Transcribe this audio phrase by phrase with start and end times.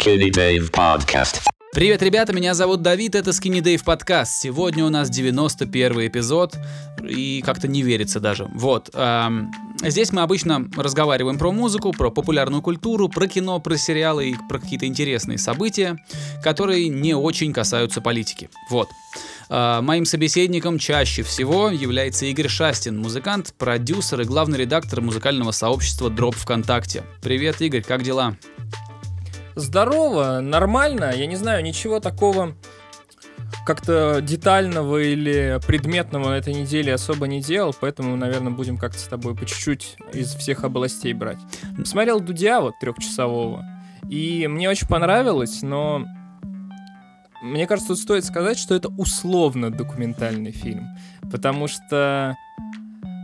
[0.00, 1.42] Skinny Dave Podcast.
[1.74, 4.40] Привет, ребята, меня зовут Давид, это Skinny Dave подкаст.
[4.40, 6.56] Сегодня у нас 91 эпизод,
[7.06, 8.48] и как-то не верится даже.
[8.54, 9.52] Вот, эм,
[9.82, 14.58] здесь мы обычно разговариваем про музыку, про популярную культуру, про кино, про сериалы и про
[14.58, 15.98] какие-то интересные события,
[16.42, 18.48] которые не очень касаются политики.
[18.70, 18.88] Вот.
[19.50, 26.08] Э, моим собеседником чаще всего является Игорь Шастин, музыкант, продюсер и главный редактор музыкального сообщества
[26.08, 27.04] Дроп ВКонтакте.
[27.20, 28.36] Привет, Игорь, как дела?
[29.54, 31.12] Здорово, нормально.
[31.14, 32.54] Я не знаю, ничего такого
[33.66, 39.04] как-то детального или предметного на этой неделе особо не делал, поэтому, наверное, будем как-то с
[39.04, 41.38] тобой по чуть-чуть из всех областей брать.
[41.84, 43.64] Смотрел Дудя вот трехчасового,
[44.08, 46.04] и мне очень понравилось, но
[47.42, 50.86] мне кажется, тут стоит сказать, что это условно документальный фильм,
[51.30, 52.36] потому что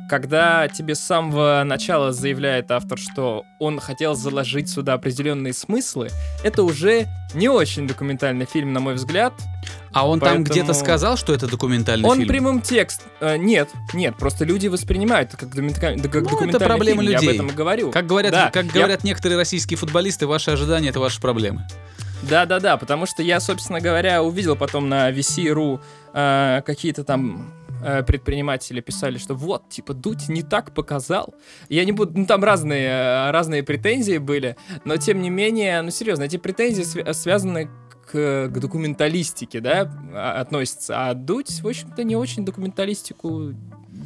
[0.08, 6.10] когда тебе с самого начала заявляет автор, что он хотел заложить сюда определенные смыслы,
[6.44, 9.32] это уже не очень документальный фильм, на мой взгляд.
[9.92, 12.28] А он Поэтому- там где-то сказал, что это документальный Он фильм?
[12.28, 13.02] прямым текст.
[13.20, 17.12] э, нет, нет, просто люди воспринимают это как, документа- как Ну, это документальный проблема фильм,
[17.14, 17.26] людей.
[17.26, 17.90] Я об этом и говорю.
[17.90, 21.66] Как говорят, Да, как я- говорят некоторые российские футболисты, ваши ожидания это ваши проблемы.
[22.22, 25.80] Да-да-да, потому что я, собственно говоря, увидел потом на VC.ru
[26.14, 27.52] э, какие-то там
[27.86, 31.34] э, предприниматели писали, что вот, типа, Дудь не так показал.
[31.68, 32.18] Я не буду...
[32.18, 36.82] Ну, там разные, э, разные претензии были, но, тем не менее, ну, серьезно, эти претензии
[36.82, 37.70] свя- связаны
[38.06, 41.08] к, к документалистике, да, а- относятся.
[41.08, 43.52] А Дудь, в общем-то, не очень документалистику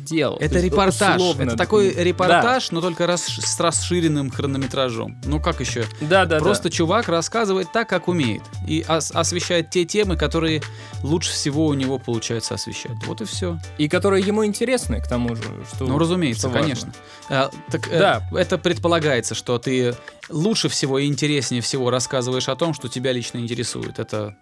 [0.05, 0.37] делал.
[0.39, 1.17] То Это есть, репортаж.
[1.17, 5.21] условно Это такой репортаж, но только рас- с расширенным хронометражом.
[5.25, 5.85] Ну как еще?
[6.01, 6.39] Да, да, да.
[6.41, 8.43] Просто чувак рассказывает так, как умеет.
[8.67, 10.63] И ос- освещает те темы, которые
[11.03, 12.93] лучше всего у него получается освещать.
[13.07, 13.59] Вот и все.
[13.79, 15.43] И которые ему интересны, к тому же.
[15.75, 16.93] Что, Ну, разумеется, что конечно.
[17.29, 18.23] А, так э, Да.
[18.33, 19.95] это предполагается, что ты
[20.29, 23.99] лучше всего и интереснее всего рассказываешь о том, что тебя лично интересует.
[23.99, 24.37] Это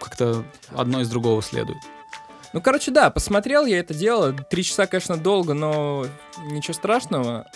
[0.00, 1.78] как-то одно из другого следует.
[2.52, 4.32] Ну, короче, да, посмотрел я это дело.
[4.32, 6.06] Три часа, конечно, долго, но
[6.50, 7.46] ничего страшного.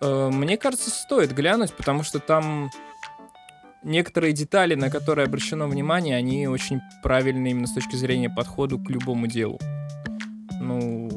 [0.00, 2.70] Э, Мне кажется, стоит глянуть, потому что там
[3.82, 8.90] некоторые детали, на которые обращено внимание, они очень правильные именно с точки зрения подхода к
[8.90, 9.58] любому делу.
[10.60, 11.08] Ну,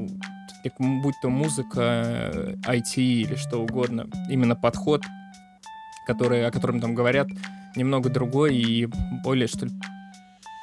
[0.79, 4.07] будь то музыка, э, IT или что угодно.
[4.29, 5.03] Именно подход,
[6.07, 7.27] который, о котором там говорят,
[7.75, 8.85] немного другой и
[9.23, 9.71] более, что ли,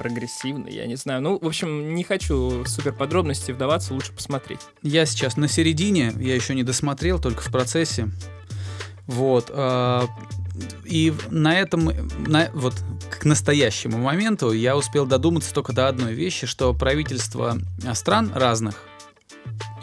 [0.01, 1.21] прогрессивный, я не знаю.
[1.21, 4.61] Ну, в общем, не хочу в супер подробности вдаваться, лучше посмотреть.
[4.83, 8.09] Я сейчас на середине, я еще не досмотрел, только в процессе.
[9.07, 9.51] Вот.
[9.51, 10.07] а,
[10.87, 11.93] И на этом,
[12.27, 12.75] на, вот
[13.11, 18.83] к настоящему моменту я успел додуматься только до одной вещи, что правительства а, стран разных,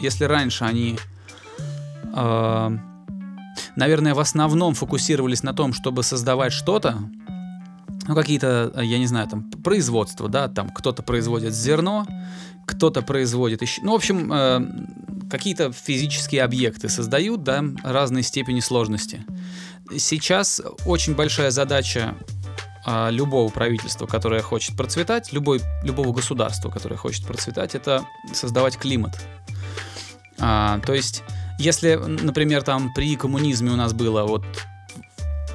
[0.00, 0.98] если раньше они,
[2.12, 2.72] а,
[3.76, 6.98] наверное, в основном фокусировались на том, чтобы создавать что-то,
[8.08, 12.06] ну, какие-то, э, я не знаю, там, производство, да, там кто-то производит зерно,
[12.66, 19.24] кто-то производит еще, ну, в общем, э, какие-то физические объекты создают, да, разной степени сложности.
[19.96, 22.14] Сейчас очень большая задача
[22.84, 29.18] а, любого правительства, которое хочет процветать, любой, любого государства, которое хочет процветать, это создавать климат.
[30.38, 31.22] А, то есть,
[31.58, 34.44] если, например, там при коммунизме у нас было вот,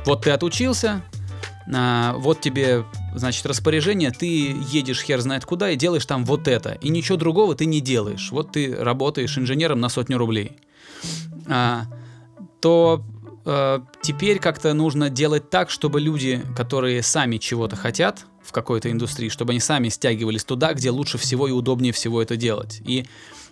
[0.06, 1.02] вот ты отучился,
[1.72, 2.85] а, вот тебе,
[3.16, 7.56] значит, распоряжение, ты едешь хер знает куда и делаешь там вот это, и ничего другого
[7.56, 8.31] ты не делаешь.
[8.31, 10.57] Вот ты работаешь инженером на сотню рублей.
[11.47, 11.85] А,
[12.62, 13.03] то
[13.46, 19.30] э, теперь как-то нужно делать так, чтобы люди, которые сами чего-то хотят в какой-то индустрии,
[19.30, 22.81] чтобы они сами стягивались туда, где лучше всего и удобнее всего это делать.
[22.85, 23.06] И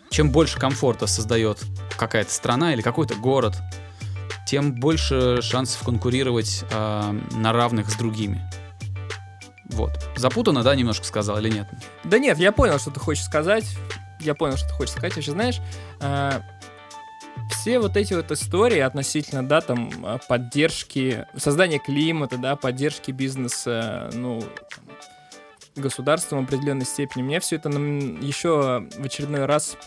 [0.09, 1.59] чем больше комфорта создает
[1.97, 3.57] какая-то страна или какой-то город,
[4.51, 8.41] тем больше шансов конкурировать э, на равных с другими.
[9.69, 9.91] Вот.
[10.17, 11.69] Запутанно, да, немножко сказал или нет?
[12.03, 13.63] Да нет, я понял, что ты хочешь сказать.
[14.19, 15.15] Я понял, что ты хочешь сказать.
[15.15, 15.61] Вообще, знаешь,
[16.01, 16.41] а,
[17.49, 24.09] все вот эти вот истории относительно, да, там, а, поддержки, создания климата, да, поддержки бизнеса,
[24.11, 24.43] ну,
[25.77, 29.77] государством в определенной степени, мне все это еще в очередной раз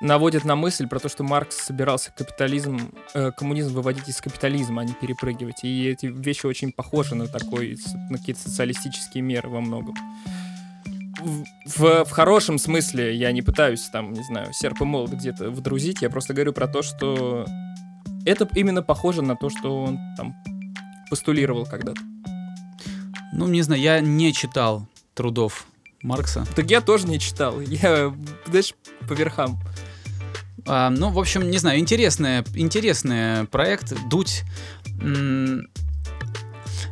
[0.00, 4.84] наводит на мысль про то, что Маркс собирался капитализм, э, коммунизм выводить из капитализма, а
[4.84, 5.64] не перепрыгивать.
[5.64, 7.76] И эти вещи очень похожи на такой,
[8.10, 9.94] на какие-то социалистические меры во многом.
[11.20, 11.44] В,
[11.78, 16.00] в- в хорошем смысле я не пытаюсь там, не знаю, серп и молот где-то вдрузить,
[16.00, 17.44] я просто говорю про то, что
[18.24, 20.36] это именно похоже на то, что он там
[21.10, 22.00] постулировал когда-то.
[23.32, 25.66] Ну, не знаю, я не читал трудов
[26.02, 26.46] Маркса.
[26.54, 28.14] Так я тоже не читал, я,
[28.46, 28.74] знаешь,
[29.08, 29.58] по верхам.
[30.68, 33.94] А, ну, в общем, не знаю, интересный, интересный проект.
[34.10, 34.42] Дудь.
[35.00, 35.66] м,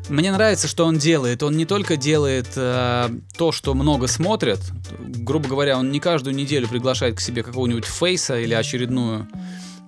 [0.09, 1.43] Мне нравится, что он делает.
[1.43, 4.61] Он не только делает э, то, что много смотрят.
[5.01, 9.29] Грубо говоря, он не каждую неделю приглашает к себе какого-нибудь фейса или очередную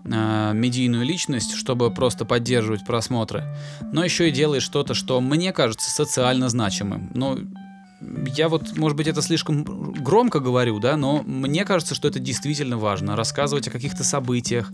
[0.05, 3.45] э, медийную личность, чтобы просто поддерживать просмотры.
[3.93, 7.11] Но еще и делает что-то, что мне кажется социально значимым.
[7.15, 7.39] Но
[8.01, 12.79] я вот, может быть, это слишком громко говорю, да, но мне кажется, что это действительно
[12.79, 13.17] важно.
[13.17, 14.71] Рассказывать о каких-то событиях,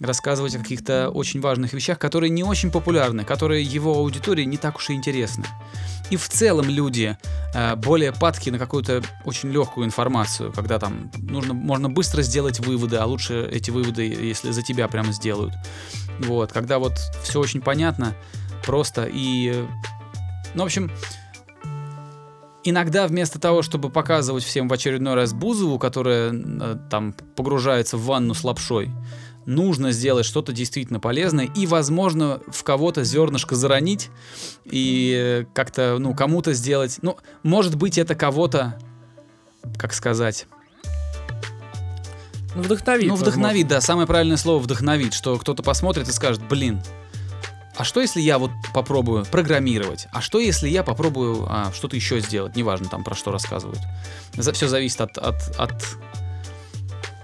[0.00, 4.76] рассказывать о каких-то очень важных вещах, которые не очень популярны, которые его аудитории не так
[4.76, 5.44] уж и интересны.
[6.10, 7.16] И в целом люди
[7.54, 12.96] э, более падки на какую-то очень легкую информацию, когда там нужно, можно быстро сделать выводы,
[12.96, 15.54] а лучше эти выводы, если за тебя прямо сделают.
[16.18, 18.14] Вот, когда вот все очень понятно,
[18.64, 19.66] просто и...
[20.54, 20.90] Ну, в общем,
[22.68, 28.04] иногда вместо того, чтобы показывать всем в очередной раз Бузову, которая э, там погружается в
[28.04, 28.90] ванну с лапшой,
[29.46, 34.10] нужно сделать что-то действительно полезное и, возможно, в кого-то зернышко заронить
[34.64, 36.98] и э, как-то, ну, кому-то сделать.
[37.02, 38.78] Ну, может быть, это кого-то,
[39.78, 40.46] как сказать.
[42.54, 43.08] Ну, вдохновит.
[43.08, 43.68] Ну, вдохновит, возможно.
[43.68, 46.80] да, самое правильное слово вдохновит, что кто-то посмотрит и скажет, блин,
[47.76, 50.08] а что если я вот попробую программировать?
[50.12, 52.56] А что если я попробую а, что-то еще сделать?
[52.56, 53.80] Неважно там про что рассказывают.
[54.34, 55.74] За, все зависит от, от, от,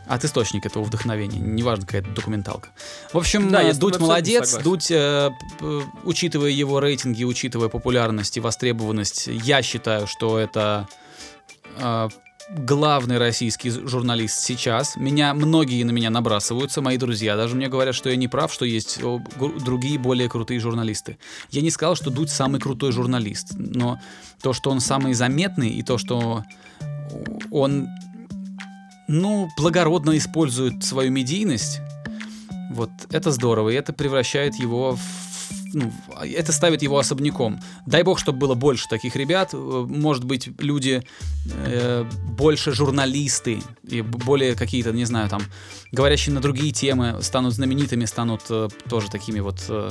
[0.06, 1.38] от источника этого вдохновения.
[1.38, 2.68] Неважно, какая-то документалка.
[3.12, 4.56] В общем, Да, я Дудь молодец.
[4.58, 5.30] Дудь, э,
[6.04, 10.86] учитывая его рейтинги, учитывая популярность и востребованность, я считаю, что это
[11.78, 12.08] э,
[12.54, 14.96] главный российский журналист сейчас.
[14.96, 18.64] Меня многие на меня набрасываются, мои друзья даже мне говорят, что я не прав, что
[18.64, 19.00] есть
[19.64, 21.18] другие более крутые журналисты.
[21.50, 24.00] Я не сказал, что Дудь самый крутой журналист, но
[24.40, 26.44] то, что он самый заметный и то, что
[27.50, 27.88] он,
[29.08, 31.80] ну, благородно использует свою медийность,
[32.70, 35.21] вот это здорово, и это превращает его в
[35.72, 37.60] ну, это ставит его особняком.
[37.86, 39.50] Дай бог, чтобы было больше таких ребят.
[39.52, 41.02] Э, Может быть, люди
[41.66, 42.04] э,
[42.36, 45.42] больше журналисты и более какие-то, не знаю, там,
[45.92, 49.90] говорящие на другие темы, станут знаменитыми, станут э, тоже такими вот э,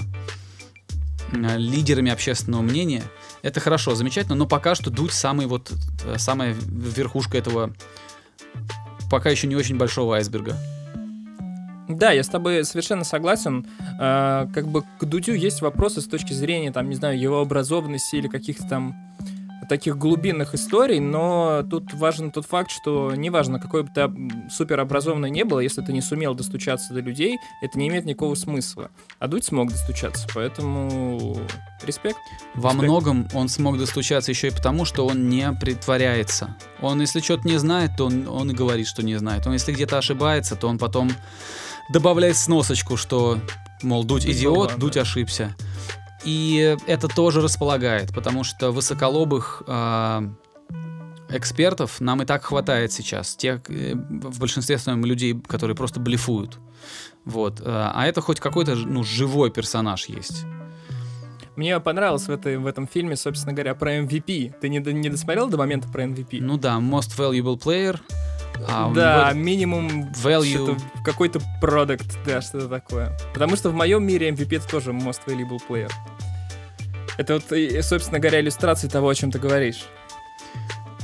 [1.31, 3.03] э, лидерами общественного мнения.
[3.41, 5.71] Это хорошо, замечательно, но пока что Дудь самый вот,
[6.03, 7.73] э, самая верхушка этого
[9.09, 10.57] пока еще не очень большого айсберга.
[11.97, 13.65] Да, я с тобой совершенно согласен.
[13.99, 18.15] А, как бы к Дудю есть вопросы с точки зрения, там, не знаю, его образованности
[18.15, 18.95] или каких-то там
[19.69, 24.17] таких глубинных историй, но тут важен тот факт, что неважно, какой бы ты об-
[24.49, 28.91] суперобразованный не был, если ты не сумел достучаться до людей, это не имеет никакого смысла.
[29.19, 31.37] А Дудь смог достучаться, поэтому
[31.85, 32.17] респект.
[32.53, 32.83] Во Респект.
[32.83, 36.57] многом он смог достучаться еще и потому, что он не притворяется.
[36.81, 39.47] Он, если что-то не знает, то он, он и говорит, что не знает.
[39.47, 41.11] Он, если где-то ошибается, то он потом
[41.91, 43.39] добавляет сносочку, что,
[43.81, 44.77] мол, Дудь Ну идиот.
[44.77, 45.55] Дудь ошибся.
[46.23, 50.23] И это тоже располагает, потому что высоколобых а,
[51.29, 53.35] экспертов нам и так хватает сейчас.
[53.35, 56.59] Тех, э, в большинстве своем людей, которые просто блефуют.
[57.25, 57.61] Вот.
[57.65, 60.45] А а это хоть какой-то ну, живой персонаж есть.
[61.55, 64.53] Мне понравилось в, этой, в этом фильме, собственно говоря, про MVP.
[64.61, 66.37] Ты не, не досмотрел до момента про MVP?
[66.39, 67.99] Ну да, Most Valuable Player.
[68.59, 70.79] У да, минимум value.
[71.03, 73.17] какой-то продукт, да, что-то такое.
[73.33, 75.91] Потому что в моем мире MVP это тоже most valuable player.
[77.17, 77.43] Это вот,
[77.85, 79.85] собственно говоря, иллюстрация того, о чем ты говоришь.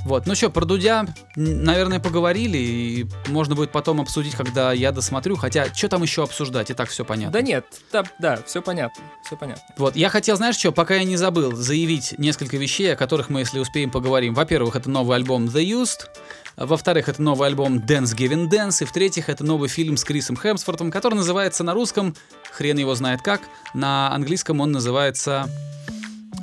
[0.08, 5.36] Вот, ну что, про Дудя, наверное, поговорили, и можно будет потом обсудить, когда я досмотрю.
[5.36, 7.34] Хотя, что там еще обсуждать, и так все понятно.
[7.34, 9.64] Да нет, да, да, все понятно, все понятно.
[9.76, 13.42] Вот, я хотел, знаешь что, пока я не забыл, заявить несколько вещей, о которых мы,
[13.42, 14.34] если успеем, поговорим.
[14.34, 16.08] Во-первых, это новый альбом The Used.
[16.56, 18.84] Во-вторых, это новый альбом Dance Giving Dance.
[18.84, 22.16] И в-третьих, это новый фильм с Крисом Хемсфортом, который называется на русском,
[22.54, 23.42] хрен его знает как,
[23.74, 25.50] на английском он называется...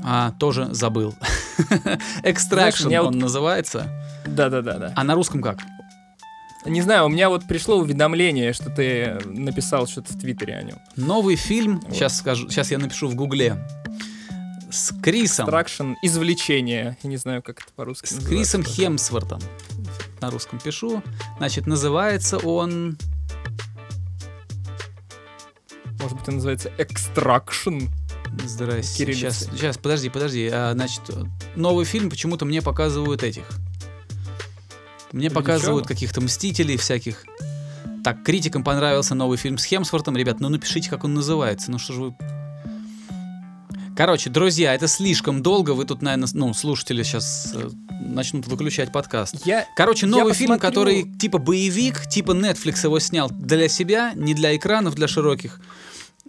[0.02, 1.14] а, тоже забыл.
[2.22, 3.88] У меня вот- он называется.
[4.26, 4.92] Да-да-да-да.
[4.96, 5.58] А на русском как?
[6.64, 10.78] Не знаю, у меня вот пришло уведомление, что ты написал что-то в Твиттере о нем.
[10.96, 11.94] Новый фильм, Вот.
[11.94, 13.58] сейчас скажу, сейчас я напишу в Гугле,
[14.70, 16.96] с Крисом, Тракшн, извлечение.
[17.02, 18.18] Я не знаю, как это по-русски с.
[18.26, 19.40] Крисом Хемсвортом.
[20.22, 21.02] На русском пишу.
[21.36, 22.96] Значит, называется он...
[26.00, 27.88] Может быть, он называется Extraction.
[28.46, 29.06] Здрасте.
[29.06, 30.48] Сейчас, сейчас, подожди, подожди.
[30.52, 31.02] А, значит,
[31.56, 33.44] новый фильм почему-то мне показывают этих.
[35.12, 37.24] Мне Люди показывают каких-то мстителей всяких.
[38.02, 40.16] Так, критикам понравился новый фильм с Хемсвортом.
[40.16, 41.70] Ребят, ну напишите, как он называется.
[41.70, 42.14] Ну что же вы...
[43.96, 45.70] Короче, друзья, это слишком долго.
[45.70, 47.54] Вы тут, наверное, ну, слушатели сейчас
[48.00, 49.46] начнут выключать подкаст.
[49.46, 50.68] Я Короче, Я новый фильм, посмотрю.
[50.70, 55.60] который типа боевик, типа Netflix его снял для себя, не для экранов, для широких.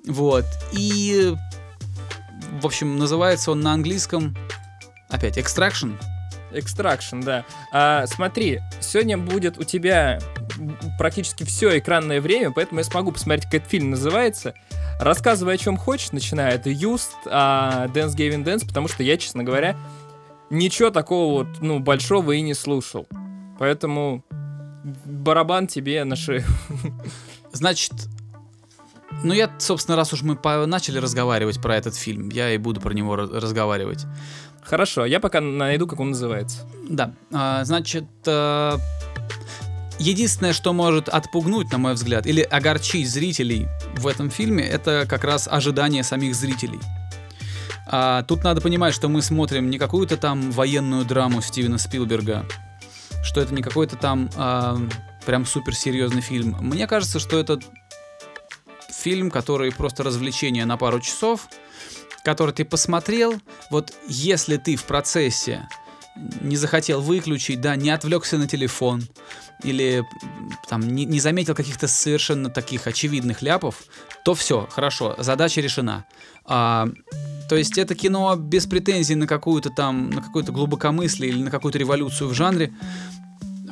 [0.05, 0.45] Вот.
[0.73, 1.35] И
[2.61, 4.35] в общем, называется он на английском
[5.09, 5.97] опять Extraction.
[6.51, 7.45] Extraction, да.
[7.71, 10.19] А, смотри, сегодня будет у тебя
[10.97, 14.53] практически все экранное время, поэтому я смогу посмотреть, как этот фильм называется.
[14.99, 19.43] Рассказывай о чем хочешь, начиная от Юст, а Dance Gavin Dance, потому что я, честно
[19.43, 19.75] говоря,
[20.49, 23.07] ничего такого вот, ну, большого и не слушал.
[23.59, 24.23] Поэтому
[25.05, 26.43] барабан тебе на шею.
[27.51, 27.91] Значит,
[29.23, 32.93] ну я, собственно, раз уж мы начали разговаривать про этот фильм, я и буду про
[32.93, 34.05] него разговаривать.
[34.63, 36.67] Хорошо, я пока найду, как он называется.
[36.89, 38.77] Да, а, значит, э,
[39.99, 43.67] единственное, что может отпугнуть, на мой взгляд, или огорчить зрителей
[43.97, 46.79] в этом фильме, это как раз ожидание самих зрителей.
[47.87, 52.45] А, тут надо понимать, что мы смотрим не какую-то там военную драму Стивена Спилберга,
[53.23, 54.77] что это не какой-то там а,
[55.25, 56.57] прям суперсерьезный фильм.
[56.59, 57.59] Мне кажется, что это
[58.95, 61.47] фильм, который просто развлечение на пару часов,
[62.23, 63.35] который ты посмотрел.
[63.71, 65.67] Вот если ты в процессе
[66.41, 69.03] не захотел выключить, да, не отвлекся на телефон
[69.63, 70.03] или
[70.69, 73.83] там не, не заметил каких-то совершенно таких очевидных ляпов,
[74.23, 76.05] то все, хорошо, задача решена.
[76.45, 76.87] А,
[77.49, 81.77] то есть это кино без претензий на какую-то там, на какое-то глубокомыслие или на какую-то
[81.77, 82.73] революцию в жанре.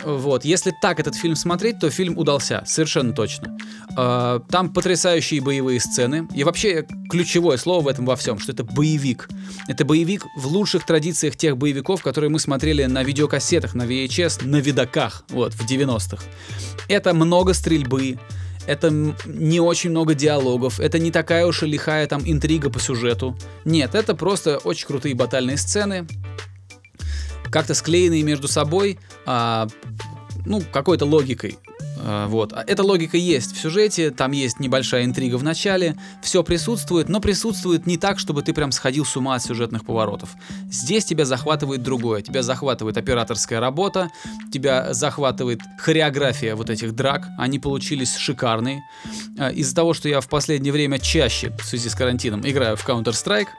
[0.06, 3.58] Вот, если так этот фильм смотреть, то фильм удался, совершенно точно.
[3.96, 6.28] А, Там потрясающие боевые сцены.
[6.34, 9.30] И вообще ключевое слово в этом во всем, что это боевик.
[9.68, 14.58] Это боевик в лучших традициях тех боевиков, которые мы смотрели на видеокассетах, на VHS, на
[14.58, 16.24] видоках, вот, в 90-х.
[16.90, 18.20] Это много стрельбы,
[18.68, 18.90] это
[19.26, 23.38] не очень много диалогов, это не такая уж и лихая там интрига по сюжету.
[23.66, 26.08] Нет, это просто очень крутые батальные сцены,
[27.54, 29.68] как-то склеенные между собой, а,
[30.46, 31.60] ну, какой-то логикой.
[32.00, 32.52] А, вот.
[32.52, 37.22] А Эта логика есть в сюжете, там есть небольшая интрига в начале, все присутствует, но
[37.22, 40.32] присутствует не так, чтобы ты прям сходил с ума от сюжетных поворотов.
[40.72, 42.24] Здесь тебя захватывает другое.
[42.24, 44.10] Тебя захватывает операторская работа,
[44.52, 48.82] тебя захватывает хореография вот этих драк, они получились шикарные.
[49.38, 52.90] А, Из-за того, что я в последнее время чаще, в связи с карантином, играю в
[52.90, 53.50] Counter-Strike,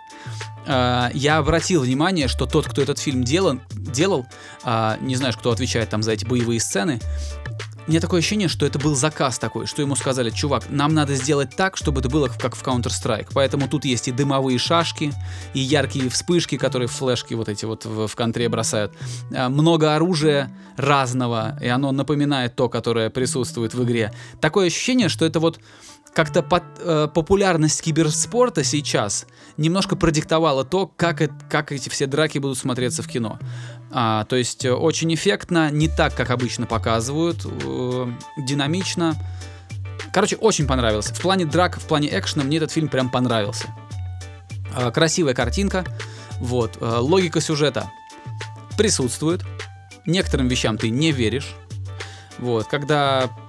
[0.66, 4.26] а, я обратил внимание, что тот, кто этот фильм делал, делал,
[4.62, 7.00] а, не знаешь, кто отвечает там за эти боевые сцены,
[7.86, 11.14] у меня такое ощущение, что это был заказ такой, что ему сказали, чувак, нам надо
[11.16, 13.28] сделать так, чтобы это было как в Counter-Strike.
[13.34, 15.12] Поэтому тут есть и дымовые шашки,
[15.52, 18.94] и яркие вспышки, которые флешки вот эти вот в, в контре бросают.
[19.34, 24.14] А, Много оружия разного, и оно напоминает то, которое присутствует в игре.
[24.40, 25.60] Такое ощущение, что это вот
[26.14, 32.38] как-то под- э, популярность киберспорта сейчас немножко продиктовала то, как, э- как эти все драки
[32.38, 33.38] будут смотреться в кино.
[33.90, 38.06] А, то есть э, очень эффектно, не так, как обычно показывают, э,
[38.46, 39.14] динамично.
[40.12, 41.12] Короче, очень понравился.
[41.14, 43.66] В плане драк, в плане экшена мне этот фильм прям понравился.
[44.74, 45.84] А, красивая картинка,
[46.38, 46.78] вот.
[46.80, 47.90] э, логика сюжета
[48.76, 49.44] присутствует.
[50.06, 51.54] Некоторым вещам ты не веришь.
[52.38, 53.43] Вот, когда, э,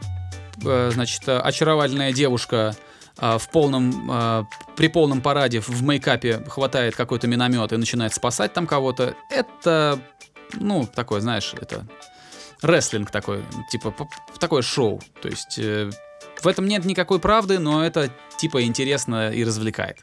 [0.62, 2.75] значит, э, очаровательная девушка
[3.17, 4.43] э, в полном, э,
[4.75, 10.00] при полном параде в мейкапе хватает какой-то миномет и начинает спасать там кого-то, это,
[10.53, 11.85] ну, такое, знаешь, это
[12.62, 13.93] рестлинг такой, типа,
[14.39, 15.01] такое шоу.
[15.21, 20.00] То есть в этом нет никакой правды, но это типа интересно и развлекает.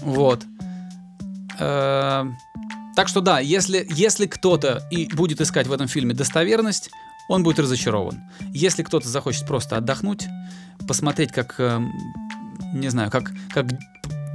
[0.00, 0.44] Вот.
[2.96, 6.90] Так что да, если, если кто-то и будет искать в этом фильме достоверность,
[7.28, 8.20] он будет разочарован.
[8.52, 10.26] Если кто-то захочет просто отдохнуть,
[10.86, 11.92] посмотреть, как, эм,
[12.72, 13.66] не знаю, как, как,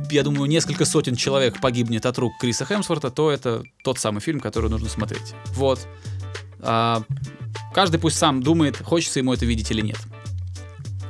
[0.10, 4.40] я думаю, несколько сотен человек погибнет от рук Криса Хемсворта, то это тот самый фильм,
[4.40, 5.34] который нужно смотреть.
[5.54, 5.88] Вот.
[6.60, 7.04] А,
[7.74, 9.98] каждый пусть сам думает, хочется ему это видеть или нет.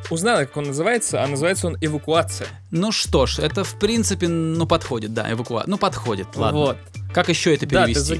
[0.10, 2.48] Узнал, как он называется, а называется он «Эвакуация».
[2.70, 5.70] Ну что ж, это в принципе, ну подходит, да, эвакуация.
[5.70, 6.60] Ну подходит, ладно.
[6.60, 6.78] Вот.
[7.14, 8.20] Как еще это Да, ты перевести?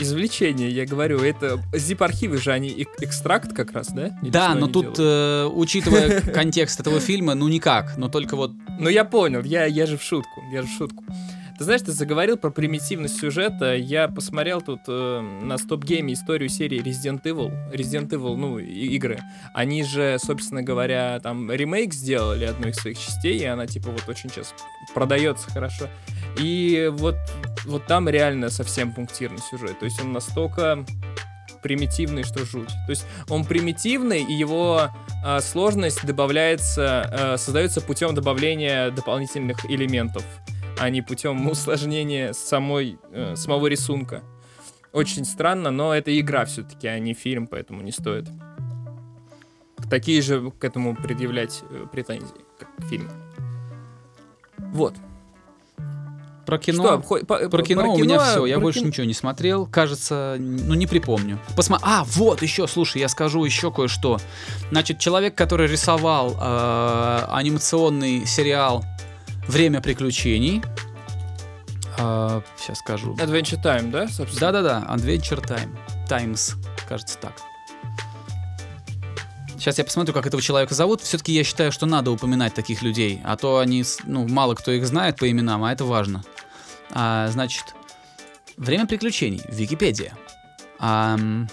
[0.00, 4.18] Извлечение, я говорю, это zip-архивы же, они эк- экстракт как раз, да?
[4.22, 7.96] Или Да, но тут, э, учитывая контекст этого фильма, ну никак.
[7.96, 11.04] Но только вот Ну я понял, я, я же в шутку, я же в шутку.
[11.56, 13.76] Ты знаешь, ты заговорил про примитивность сюжета.
[13.76, 17.52] Я посмотрел тут э, на стоп-гейме историю серии Resident Evil.
[17.72, 19.20] Resident Evil, ну, игры.
[19.54, 24.02] Они же, собственно говоря, там ремейк сделали одной из своих частей, и она, типа, вот
[24.08, 24.52] очень сейчас
[24.94, 25.88] продается хорошо.
[26.38, 27.16] И вот,
[27.64, 29.78] вот там реально совсем пунктирный сюжет.
[29.78, 30.84] То есть он настолько
[31.62, 32.68] примитивный, что жуть.
[32.68, 34.90] То есть он примитивный, и его
[35.24, 40.24] а, сложность добавляется, а, создается путем добавления дополнительных элементов,
[40.78, 44.22] а не путем усложнения самой, э, самого рисунка.
[44.92, 48.28] Очень странно, но это игра все-таки, а не фильм, поэтому не стоит
[49.88, 53.10] такие же к этому предъявлять э, претензии, как к фильму.
[54.58, 54.94] Вот.
[56.46, 56.82] Про кино.
[56.84, 59.66] Что, хо- по- Про кино у меня все, я про больше кино- ничего не смотрел.
[59.66, 61.38] Кажется, ну не припомню.
[61.56, 61.78] Посма...
[61.82, 64.18] А, вот еще, слушай, я скажу еще кое-что.
[64.70, 68.84] Значит, человек, который рисовал э, анимационный сериал
[69.48, 70.62] «Время приключений»,
[71.96, 73.14] сейчас скажу.
[73.14, 74.52] Adventure Time, да, собственно?
[74.52, 75.70] Да-да-да, Adventure Time.
[76.08, 76.54] Times,
[76.88, 77.32] кажется так.
[79.56, 81.00] Сейчас я посмотрю, как этого человека зовут.
[81.00, 84.86] Все-таки я считаю, что надо упоминать таких людей, а то они, ну, мало кто их
[84.86, 86.22] знает по именам, а это важно.
[86.94, 87.74] А, значит,
[88.56, 89.42] время приключений.
[89.48, 90.16] Википедия.
[90.78, 91.48] Ам,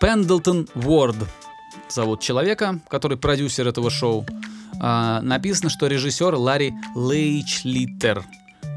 [0.00, 1.16] Пендлтон Уорд
[1.88, 4.24] зовут человека, который продюсер этого шоу.
[4.80, 8.24] А, написано, что режиссер Ларри Лейчлиттер,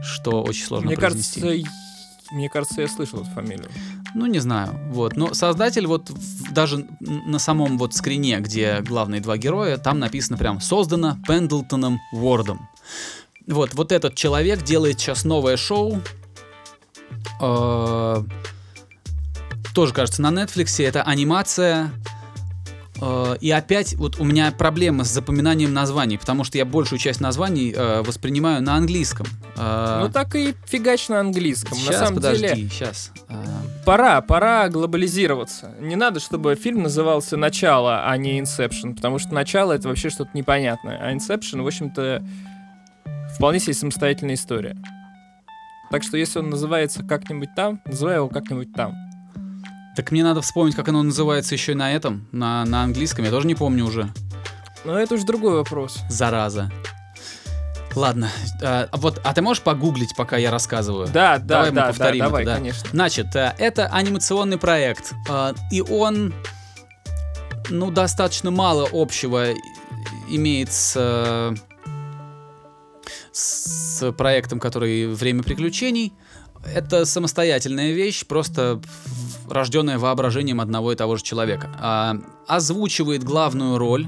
[0.03, 1.41] что очень сложно Мне произнести.
[1.41, 1.69] кажется,
[2.31, 3.69] мне кажется, я слышал эту фамилию.
[4.15, 5.15] Ну, не знаю, вот.
[5.15, 10.37] Но создатель вот в- даже на самом вот скрине, где главные два героя, там написано
[10.37, 12.67] прям «Создано Пендлтоном Уордом».
[13.47, 16.01] Вот, вот этот человек делает сейчас новое шоу.
[17.41, 18.23] э,
[19.73, 20.83] тоже, кажется, на Netflix.
[20.85, 21.91] Это анимация.
[23.01, 27.19] э, и опять вот у меня проблема с запоминанием названий, потому что я большую часть
[27.19, 29.25] названий э, воспринимаю на английском.
[29.57, 31.77] Э, Ну так и фигач на английском.
[31.77, 33.11] Сейчас, на самом подожди, деле, сейчас.
[33.85, 35.73] пора, пора глобализироваться.
[35.79, 40.29] Не надо, чтобы фильм назывался «Начало», а не «Inception», потому что «Начало»— это вообще что-то
[40.33, 42.23] непонятное, а «Inception», в общем-то,
[43.35, 44.75] вполне себе самостоятельная история.
[45.89, 48.93] Так что если он называется как-нибудь там, называй его как-нибудь там.
[49.95, 53.25] Так мне надо вспомнить, как оно называется еще и на этом, на, на английском.
[53.25, 54.09] Я тоже не помню уже.
[54.85, 55.99] Но это уже другой вопрос.
[56.09, 56.71] Зараза.
[57.95, 58.31] Ладно.
[58.63, 61.07] а, вот, а ты можешь погуглить, пока я рассказываю?
[61.07, 62.57] Да, да, Давай мы да, да, повторим давай, это, да.
[62.57, 62.89] конечно.
[62.91, 66.33] Значит, э, это анимационный проект, э, и он,
[67.69, 69.47] ну, достаточно мало общего
[70.29, 71.53] имеет с, э,
[73.31, 76.13] с проектом, который «Время приключений».
[76.75, 78.81] Это самостоятельная вещь, просто
[79.49, 81.69] рожденная воображением одного и того же человека.
[81.79, 84.07] А, Озвучивает главную роль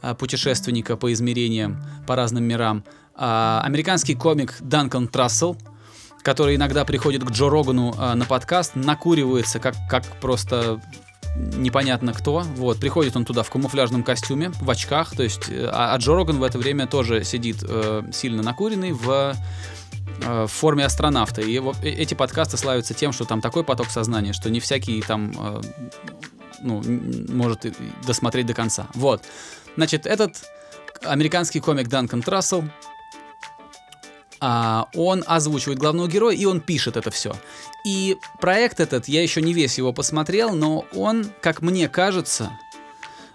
[0.00, 2.84] а, путешественника по измерениям, по разным мирам,
[3.20, 5.56] а, американский комик Данкан Трассел,
[6.22, 10.80] который иногда приходит к Джо Рогану а, на подкаст, накуривается как, как просто
[11.56, 12.40] непонятно кто.
[12.56, 16.14] Вот, приходит он туда в камуфляжном костюме, в очках, то есть, э, а, а Джо
[16.14, 19.34] Роган в это время тоже сидит э, сильно накуренный в
[20.22, 21.40] э, в форме астронавта.
[21.40, 25.62] И э- эти подкасты славятся тем, что там такой поток сознания, что не всякий там
[26.60, 26.82] ну,
[27.28, 27.66] может
[28.06, 28.88] досмотреть до конца.
[28.94, 29.22] Вот.
[29.76, 30.42] Значит, этот
[31.02, 32.64] американский комик Данкан Трассел,
[34.40, 37.34] а, он озвучивает главного героя, и он пишет это все.
[37.84, 42.50] И проект этот, я еще не весь его посмотрел, но он, как мне кажется,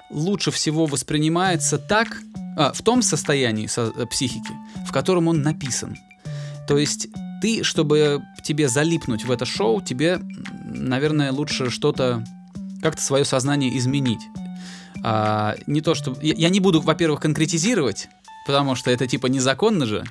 [0.10, 2.20] лучше всего воспринимается так,
[2.58, 4.52] а, в том состоянии со- э, психики,
[4.88, 5.98] в котором он написан.
[6.68, 7.08] То есть
[7.42, 10.20] ты, чтобы тебе залипнуть в это шоу, тебе,
[10.66, 12.24] наверное, лучше что-то,
[12.82, 14.22] как-то свое сознание изменить.
[15.04, 16.16] А, не то, что...
[16.22, 18.08] Я, я не буду, во-первых, конкретизировать,
[18.46, 20.06] потому что это типа незаконно же.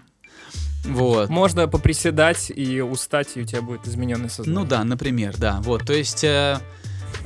[0.85, 1.29] Вот.
[1.29, 4.61] Можно поприседать и устать, и у тебя будет измененный сознание.
[4.61, 5.61] Ну да, например, да.
[5.63, 6.59] Вот, то есть э,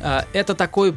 [0.01, 0.95] э, это такой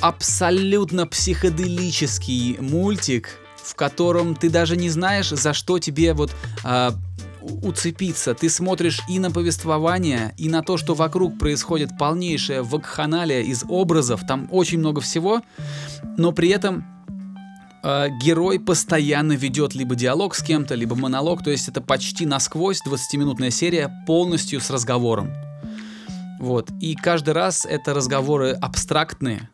[0.00, 6.90] абсолютно психоделический мультик, в котором ты даже не знаешь, за что тебе вот э,
[7.40, 8.34] уцепиться.
[8.34, 14.22] Ты смотришь и на повествование, и на то, что вокруг происходит полнейшая вакханалия из образов,
[14.26, 15.42] там очень много всего,
[16.16, 16.84] но при этом
[17.86, 22.80] э, герой постоянно ведет либо диалог с кем-то, либо монолог, то есть это почти насквозь
[22.86, 25.32] 20-минутная серия полностью с разговором.
[26.40, 26.70] Вот.
[26.80, 29.48] И каждый раз это разговоры абстрактные,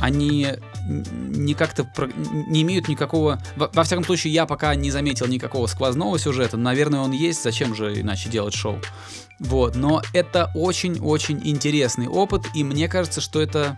[0.00, 0.48] они
[0.84, 2.10] не как-то про-
[2.48, 3.40] не имеют никакого...
[3.56, 6.56] Во, во всяком случае, я пока не заметил никакого сквозного сюжета.
[6.56, 8.78] Наверное, он есть, зачем же иначе делать шоу.
[9.38, 13.76] Вот, но это очень-очень интересный опыт, и мне кажется, что это...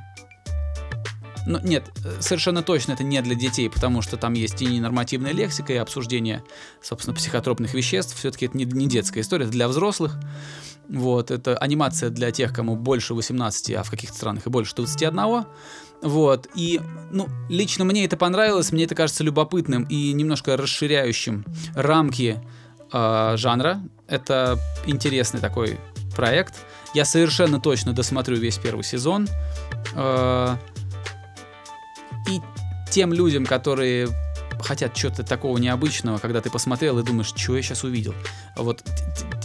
[1.47, 5.33] Ну, нет, э, совершенно точно это не для детей, потому что там есть и ненормативная
[5.33, 6.43] лексика, и обсуждение,
[6.83, 8.17] собственно, психотропных веществ.
[8.17, 10.17] Все-таки это не, не детская история, это для взрослых.
[10.89, 15.45] Вот, это анимация для тех, кому больше 18, а в каких-то странах и больше 21.
[16.03, 16.81] Вот, и,
[17.11, 22.39] ну, лично мне это понравилось, мне это кажется любопытным и немножко расширяющим рамки
[22.93, 23.81] э, жанра.
[24.07, 25.79] Это интересный такой
[26.15, 26.55] проект.
[26.95, 29.27] Я совершенно точно досмотрю весь первый сезон.
[29.95, 30.57] Э,
[32.29, 32.41] и
[32.91, 34.09] тем людям, которые
[34.61, 38.15] хотят чего-то такого необычного, когда ты посмотрел и думаешь, что я сейчас увидел.
[38.57, 38.83] Вот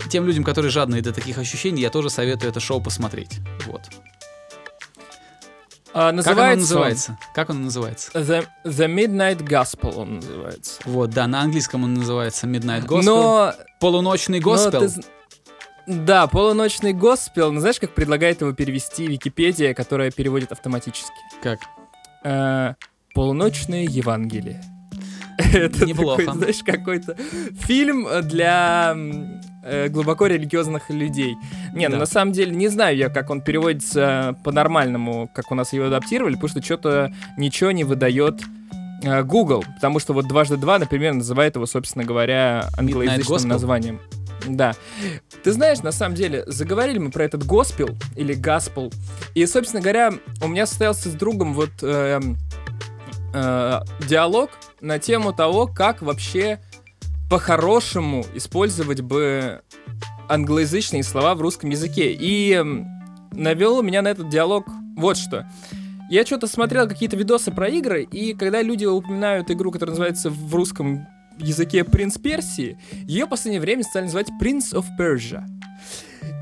[0.09, 3.39] тем людям, которые жадные до таких ощущений, я тоже советую это шоу посмотреть.
[3.65, 3.81] Вот.
[5.91, 7.17] А, Как оно называется, он называется?
[7.33, 8.11] Как он называется?
[8.13, 10.81] The, The Midnight Gospel он называется.
[10.85, 13.01] Вот, да, на английском он называется Midnight Gospel.
[13.03, 14.81] Но Полуночный но госпел.
[14.81, 15.01] ты з-
[15.87, 17.51] да, полуночный госпел.
[17.51, 21.09] Ну, знаешь, как предлагает его перевести Википедия, которая переводит автоматически?
[21.41, 21.59] Как?
[22.23, 22.73] Э,
[23.13, 24.61] полуночное Евангелие.
[25.53, 26.23] Это Неплохо.
[26.25, 27.15] такой, знаешь, какой-то
[27.61, 28.93] фильм для
[29.63, 31.35] э, глубоко религиозных людей.
[31.73, 31.99] Не, ну Да.
[31.99, 36.33] на самом деле не знаю я, как он переводится по-нормальному, как у нас его адаптировали,
[36.33, 38.41] потому что что-то ничего не выдает
[39.03, 43.99] э, Google, потому что вот дважды два, например, называет его, собственно говоря, англоязычным названием.
[44.47, 44.73] Да.
[45.43, 48.91] Ты знаешь, на самом деле, заговорили мы про этот госпел или гаспел,
[49.33, 52.37] и, собственно говоря, у меня состоялся с другом вот эм,
[53.33, 54.49] э, диалог
[54.81, 56.59] на тему того, как вообще
[57.29, 59.61] по-хорошему использовать бы
[60.27, 62.13] англоязычные слова в русском языке.
[62.13, 62.87] И м,
[63.31, 65.47] навел меня на этот диалог вот что.
[66.09, 70.55] Я что-то смотрел какие-то видосы про игры, и когда люди упоминают игру, которая называется в
[70.55, 71.07] русском
[71.39, 75.43] языке «Принц Персии», ее в последнее время стали называть «Prince of Persia».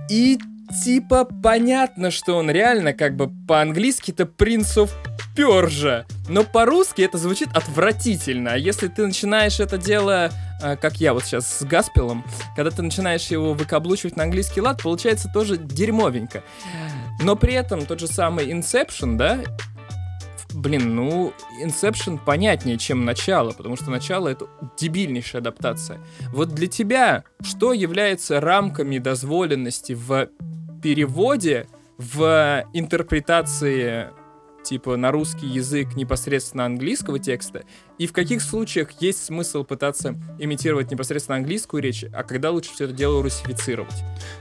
[0.09, 0.39] И
[0.83, 4.91] типа понятно, что он реально как бы по-английски-то «Prince of
[5.35, 8.53] Persia», но по-русски это звучит отвратительно.
[8.53, 10.29] А если ты начинаешь это дело,
[10.61, 14.81] э, как я вот сейчас с Гаспелом, когда ты начинаешь его выкаблучивать на английский лад,
[14.81, 16.43] получается тоже дерьмовенько.
[17.21, 19.39] Но при этом тот же самый Inception, да,
[20.57, 25.99] Блин, ну, Inception понятнее, чем начало, потому что начало— это дебильнейшая адаптация.
[26.33, 30.29] Вот для тебя что является рамками дозволенности в
[30.81, 31.67] переводе,
[31.99, 34.07] в интерпретации
[34.63, 37.63] типа на русский язык непосредственно английского текста,
[37.99, 42.85] и в каких случаях есть смысл пытаться имитировать непосредственно английскую речь, а когда лучше все
[42.85, 43.93] это дело русифицировать?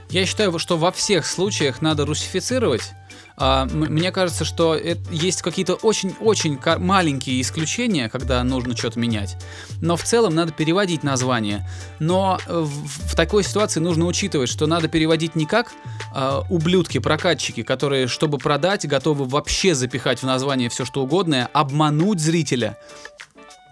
[0.09, 2.91] Я считаю, что во всех случаях надо русифицировать.
[3.39, 9.37] А, мне кажется, что есть какие-то очень-очень маленькие исключения, когда нужно что-то менять.
[9.79, 11.69] Но в целом надо переводить название.
[11.99, 15.71] Но э, в, такой ситуации нужно учитывать, что надо переводить не как
[16.13, 22.77] а, ублюдки-прокатчики, которые, чтобы продать, готовы вообще запихать в название все что угодное, обмануть зрителя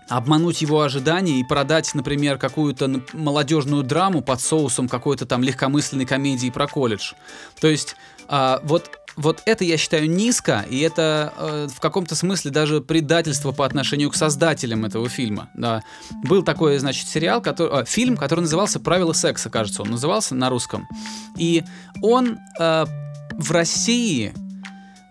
[0.08, 6.51] обмануть его ожидания и продать, например, какую-то молодежную драму под соусом какой-то там легкомысленной комедии
[6.51, 7.13] про колледж.
[7.60, 7.95] То есть
[8.28, 13.51] а, вот вот это я считаю низко, и это э, в каком-то смысле даже предательство
[13.51, 15.49] по отношению к создателям этого фильма.
[15.56, 15.84] Да.
[16.23, 20.49] Был такой, значит, сериал, который, э, фильм, который назывался «Правила секса», кажется, он назывался на
[20.49, 20.88] русском.
[21.38, 21.63] И
[22.01, 22.86] он э,
[23.34, 24.34] в России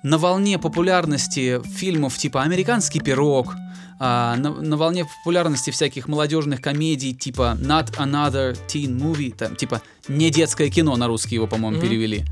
[0.02, 3.56] на волне популярности фильмов типа «Американский пирог»,
[3.98, 9.82] а, на, на волне популярности всяких молодежных комедий типа Not Another Teen Movie, там, типа
[10.08, 11.86] не детское кино на русский его, по-моему, Мгм.
[11.86, 12.24] перевели.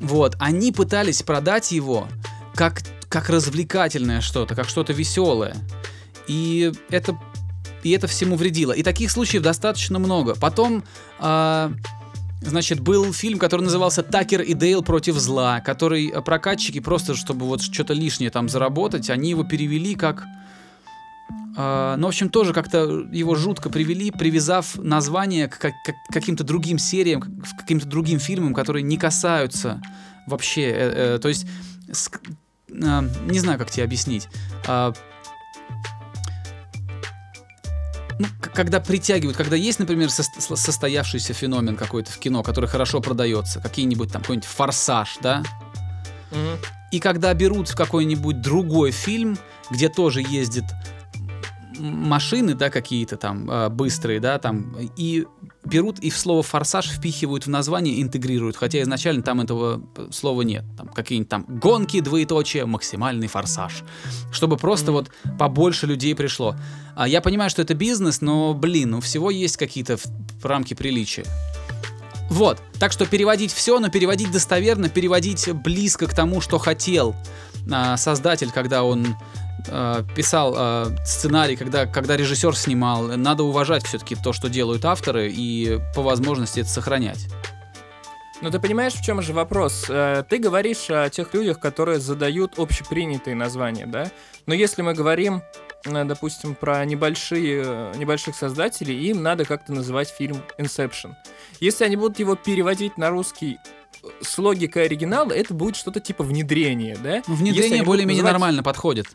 [0.00, 2.08] Вот, они пытались продать его
[2.54, 5.56] как, как развлекательное что-то, как что-то веселое.
[6.26, 7.18] И это,
[7.82, 8.72] и это всему вредило.
[8.72, 10.34] И таких случаев достаточно много.
[10.34, 10.84] Потом,
[11.18, 11.70] а,
[12.40, 17.62] значит, был фильм, который назывался «Такер и Дейл против зла», который прокатчики просто, чтобы вот
[17.62, 20.24] что-то лишнее там заработать, они его перевели как...
[21.56, 26.44] а, ну, в общем, тоже как-то его жутко привели, привязав название к, как- как- каким-то
[26.44, 29.80] другим сериям, к каким-то другим фильмам, которые не касаются
[30.26, 30.62] вообще.
[30.70, 31.46] э, э, то есть,
[31.92, 32.10] с-
[32.82, 34.28] а, не знаю, как тебе объяснить.
[34.66, 34.92] А,
[38.18, 43.00] ну, когда притягивают, когда есть, например, сос- с- состоявшийся феномен какой-то в кино, который хорошо
[43.00, 45.42] продается, какие-нибудь там какой-нибудь форсаж, да,
[46.30, 46.58] Мгм.
[46.92, 49.36] и когда берут какой-нибудь другой фильм,
[49.70, 50.78] где тоже ездят м-
[51.78, 55.26] машины, да, какие-то там э, быстрые, да, там, и
[55.64, 60.42] берут и в слово форсаж впихивают в название, интегрируют, хотя изначально там этого э, слова
[60.42, 60.64] нет.
[60.76, 63.82] Там какие-нибудь там гонки, двоеточие, максимальный форсаж.
[64.32, 66.56] Чтобы просто вот побольше людей пришло.
[66.96, 69.98] А я понимаю, что это бизнес, но, блин, у всего есть какие-то
[70.42, 71.24] рамки приличия.
[72.30, 77.14] Вот, так что переводить все, но переводить достоверно, переводить близко к тому, что хотел
[77.70, 79.16] а, создатель, когда он
[80.14, 83.04] писал а, сценарий, когда, когда режиссер снимал.
[83.16, 87.26] Надо уважать все-таки то, что делают авторы, и по возможности это сохранять.
[88.42, 89.86] Но ты понимаешь, в чем же вопрос?
[89.88, 94.10] Э, Ты говоришь о тех людях, которые задают общепринятые названия, да?
[94.46, 95.40] Но если мы говорим,
[95.86, 101.12] э, допустим, про небольшие, э, небольших создателей, им надо как-то называть фильм Inception.
[101.60, 103.56] Если они будут его переводить на русский
[104.02, 107.22] э, с логикой оригинала, это будет что-то типа внедрение, да?
[107.26, 109.06] Ну, Внедрение более-менее называть- нормально подходит.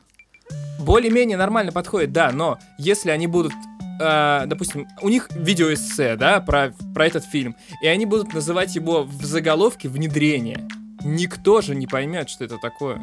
[0.79, 3.53] Более-менее нормально подходит, да, но если они будут,
[3.99, 9.03] э, допустим, у них видеоэссе, да, про, про этот фильм, и они будут называть его
[9.03, 10.67] в заголовке «Внедрение»,
[11.03, 13.01] никто же не поймет, что это такое.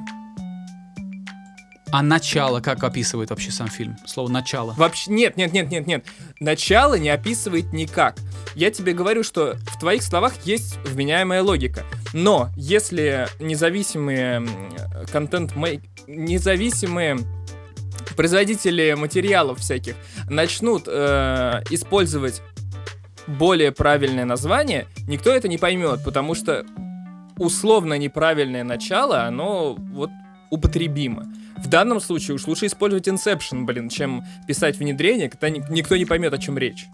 [1.92, 3.96] А начало как описывает вообще сам фильм?
[4.07, 4.75] Слово начало.
[4.77, 6.05] Вообще, нет, нет, нет, нет, нет.
[6.40, 8.16] Начало не описывает никак.
[8.55, 11.85] Я тебе говорю, что в твоих словах есть вменяемая логика.
[12.12, 14.46] Но если независимые
[15.12, 15.53] контент
[16.07, 17.18] независимые
[18.16, 19.94] производители материалов всяких
[20.29, 22.42] начнут э, использовать
[23.27, 26.64] более правильное название, никто это не поймет, потому что
[27.38, 30.11] условно неправильное начало, оно вот
[30.51, 31.27] употребимо.
[31.59, 36.05] В данном случае уж лучше использовать Inception, блин, чем писать внедрение, когда ни- никто не
[36.05, 36.87] поймет, о чем речь.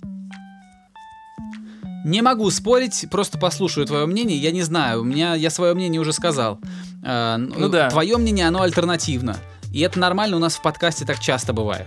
[2.04, 4.36] Не могу спорить, просто послушаю твое мнение.
[4.36, 6.58] Я не знаю, у меня я свое мнение уже сказал.
[7.04, 7.90] Э, Ну да.
[7.90, 9.36] Твое мнение, оно альтернативно.
[9.72, 11.86] И это нормально, у нас в подкасте так часто бывает.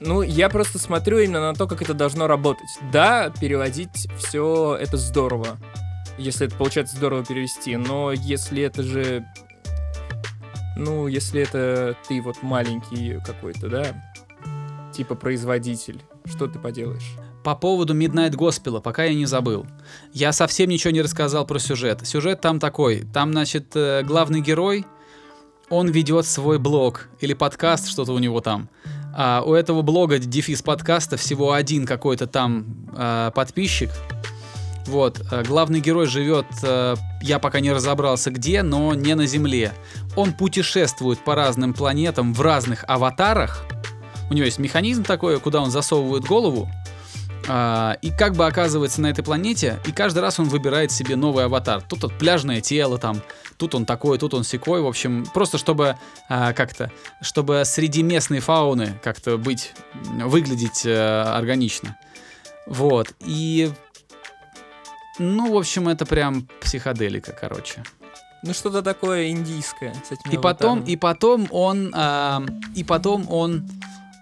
[0.00, 2.68] Ну, я просто смотрю именно на то, как это должно работать.
[2.92, 5.56] Да, переводить все это здорово,
[6.18, 9.24] если это получается здорово перевести, но если это же...
[10.76, 14.12] Ну, если это ты вот маленький какой-то, да,
[14.92, 17.16] типа производитель, что ты поделаешь?
[17.44, 19.66] По поводу Midnight Gospel, пока я не забыл.
[20.12, 22.06] Я совсем ничего не рассказал про сюжет.
[22.06, 23.04] Сюжет там такой.
[23.12, 24.86] Там, значит, э, главный герой,
[25.68, 28.70] он ведет свой блог или подкаст, что-то у него там.
[29.14, 33.90] А у этого блога, дефис подкаста, всего один какой-то там э, подписчик.
[34.86, 39.72] Вот, э, главный герой живет, э, я пока не разобрался где, но не на Земле.
[40.14, 43.64] Он путешествует по разным планетам в разных аватарах.
[44.30, 46.68] У него есть механизм такой, куда он засовывает голову,
[47.46, 51.44] а, и как бы оказывается на этой планете, и каждый раз он выбирает себе новый
[51.44, 51.82] аватар.
[51.82, 53.20] Тут вот пляжное тело там,
[53.58, 55.96] тут он такой, тут он секой, в общем, просто чтобы
[56.28, 61.96] а, как-то, чтобы среди местной фауны как-то быть, выглядеть э, органично.
[62.66, 63.70] Вот, и...
[65.18, 67.82] Ну, в общем, это прям психоделика, короче.
[68.42, 73.66] Ну, что-то такое индийское с этими И потом, и потом он, а, и потом он,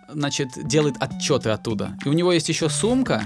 [0.09, 1.97] значит, делает отчеты оттуда.
[2.05, 3.25] И у него есть еще сумка,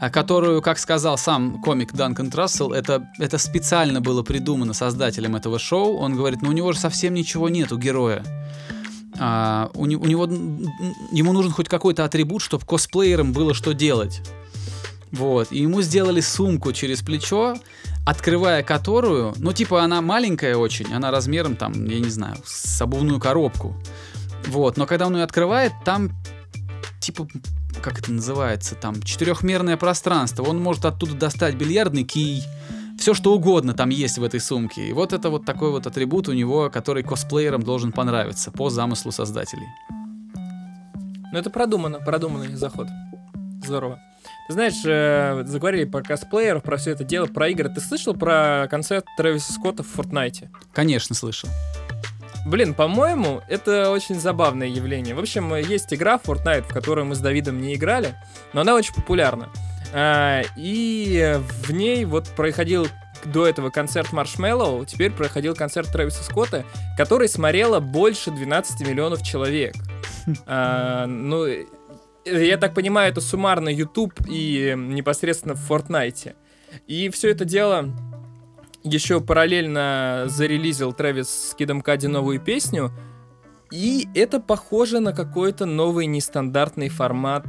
[0.00, 5.58] а, которую, как сказал сам комик Данкан Трассел, это, это специально было придумано создателем этого
[5.58, 5.96] шоу.
[5.98, 8.24] Он говорит, ну у него же совсем ничего нет у героя.
[9.18, 10.24] А, у, у него,
[11.12, 14.22] ему нужен хоть какой-то атрибут, чтобы косплеерам было что делать.
[15.12, 17.54] Вот, и ему сделали сумку через плечо,
[18.04, 23.20] открывая которую, ну, типа, она маленькая очень, она размером, там, я не знаю, с обувную
[23.20, 23.76] коробку.
[24.48, 26.10] Вот, но когда он ее открывает, там,
[27.00, 27.28] типа,
[27.80, 30.42] как это называется, там, четырехмерное пространство.
[30.42, 32.42] Он может оттуда достать бильярдный кий,
[32.98, 34.88] все что угодно там есть в этой сумке.
[34.88, 39.12] И вот это вот такой вот атрибут у него, который косплеерам должен понравиться по замыслу
[39.12, 39.68] создателей.
[41.32, 42.88] Ну, это продумано, продуманный заход.
[43.64, 44.00] Здорово.
[44.48, 47.68] Знаешь, э, заговорили про косплееров, про все это дело, про игры.
[47.68, 50.50] Ты слышал про концерт Трэвиса Скотта в Фортнайте?
[50.72, 51.48] Конечно, слышал.
[52.46, 55.16] Блин, по-моему, это очень забавное явление.
[55.16, 58.14] В общем, есть игра Fortnite, в которую мы с Давидом не играли,
[58.52, 59.48] но она очень популярна.
[59.92, 62.86] А, и в ней вот проходил
[63.24, 66.64] до этого концерт Маршмеллоу, теперь проходил концерт Трэвиса Скотта,
[66.96, 69.74] который смотрело больше 12 миллионов человек.
[70.46, 71.46] А, ну,
[72.26, 76.34] я так понимаю, это суммарно YouTube и непосредственно в Fortnite.
[76.86, 77.90] И все это дело
[78.82, 82.92] еще параллельно зарелизил Трэвис с Кидом Кади новую песню.
[83.72, 87.46] И это похоже на какой-то новый нестандартный формат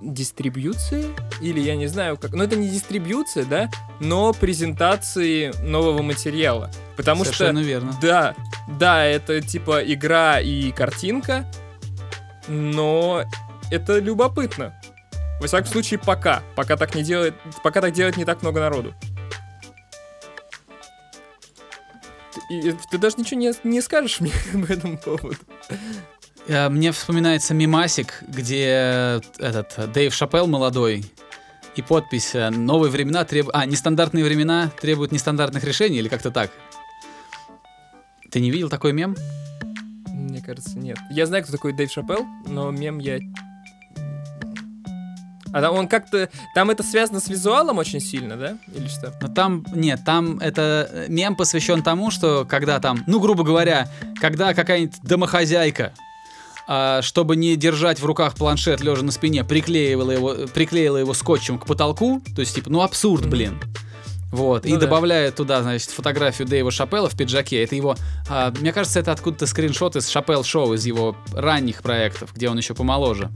[0.00, 1.06] дистрибьюции?
[1.40, 2.32] Или я не знаю как.
[2.32, 3.70] Ну, это не дистрибьюция, да?
[4.00, 6.70] Но презентации нового материала.
[6.96, 7.68] Потому Совершенно что...
[7.68, 7.92] верно.
[8.00, 8.34] Да,
[8.78, 11.46] да, это типа игра и картинка,
[12.48, 13.24] но
[13.70, 14.74] это любопытно.
[15.40, 16.42] Во всяком случае, пока.
[16.54, 18.94] Пока так не делает, пока так делает не так много народу.
[22.50, 24.32] И- ты даже ничего не, не скажешь мне
[24.66, 25.36] по этому поводу.
[26.46, 31.04] Э, Мне вспоминается мимасик, где э, этот Дэйв Шапел молодой
[31.74, 36.50] и подпись э, «Новые времена требуют...» А, нестандартные времена требуют нестандартных решений или как-то так.
[38.30, 39.16] Ты не видел такой мем?
[40.44, 40.98] Кажется, нет.
[41.10, 43.18] Я знаю, кто такой Дэйв Шапел, но мем я...
[45.52, 46.28] А там он как-то...
[46.54, 48.58] Там это связано с визуалом очень сильно, да?
[48.74, 49.14] Или что?
[49.22, 53.88] Но там, нет, там это э, мем посвящен тому, что когда там, ну, грубо говоря,
[54.20, 55.92] когда какая-нибудь домохозяйка,
[56.66, 61.58] а, чтобы не держать в руках планшет лежа на спине, приклеивала его, приклеила его скотчем
[61.58, 63.60] к потолку, то есть, типа, ну, абсурд, блин.
[64.34, 64.86] Вот, и Ну да.
[64.86, 67.62] добавляет туда, значит, фотографию Дэйва Шапелла в пиджаке.
[67.62, 67.94] Это его,
[68.28, 72.58] а, мне кажется, это откуда-то скриншот из Шапел Шоу, из его ранних проектов, где он
[72.58, 73.30] еще помоложе.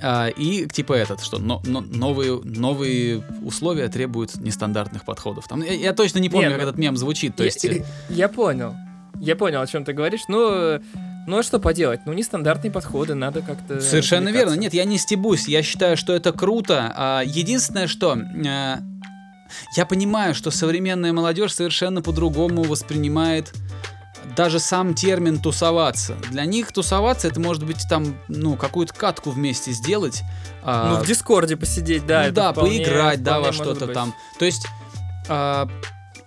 [0.00, 5.46] А, и типа этот, что но- но- новые, новые условия требуют нестандартных подходов.
[5.46, 7.36] Там, я, я точно не помню, Не, как ну, этот мем звучит.
[7.36, 8.74] То Я- есть, э, Я, понял.
[9.20, 10.22] Я понял, о чем ты говоришь.
[10.26, 10.80] Ну,
[11.28, 12.00] ну а что поделать?
[12.04, 13.80] Ну, нестандартные подходы, надо как-то...
[13.80, 14.54] Совершенно верно.
[14.54, 15.46] Нет, я не стебусь.
[15.46, 16.92] Я считаю, что это круто.
[16.96, 18.78] А, Единственное, что э,
[19.76, 23.52] я понимаю, что современная молодежь совершенно по-другому воспринимает
[24.36, 26.14] даже сам термин тусоваться.
[26.30, 30.22] Для них тусоваться это может быть там, ну, какую-то катку вместе сделать.
[30.62, 32.24] а, Ну, в Дискорде посидеть, да.
[32.28, 34.14] ну да, вполне- поиграть, да, во что-то там.
[34.38, 34.66] То есть
[35.28, 35.68] а,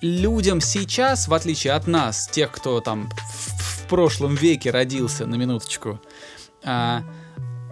[0.02, 5.36] людям сейчас, в отличие от нас, тех, кто там в, в прошлом веке родился, на
[5.36, 6.00] минуточку,
[6.64, 7.02] а,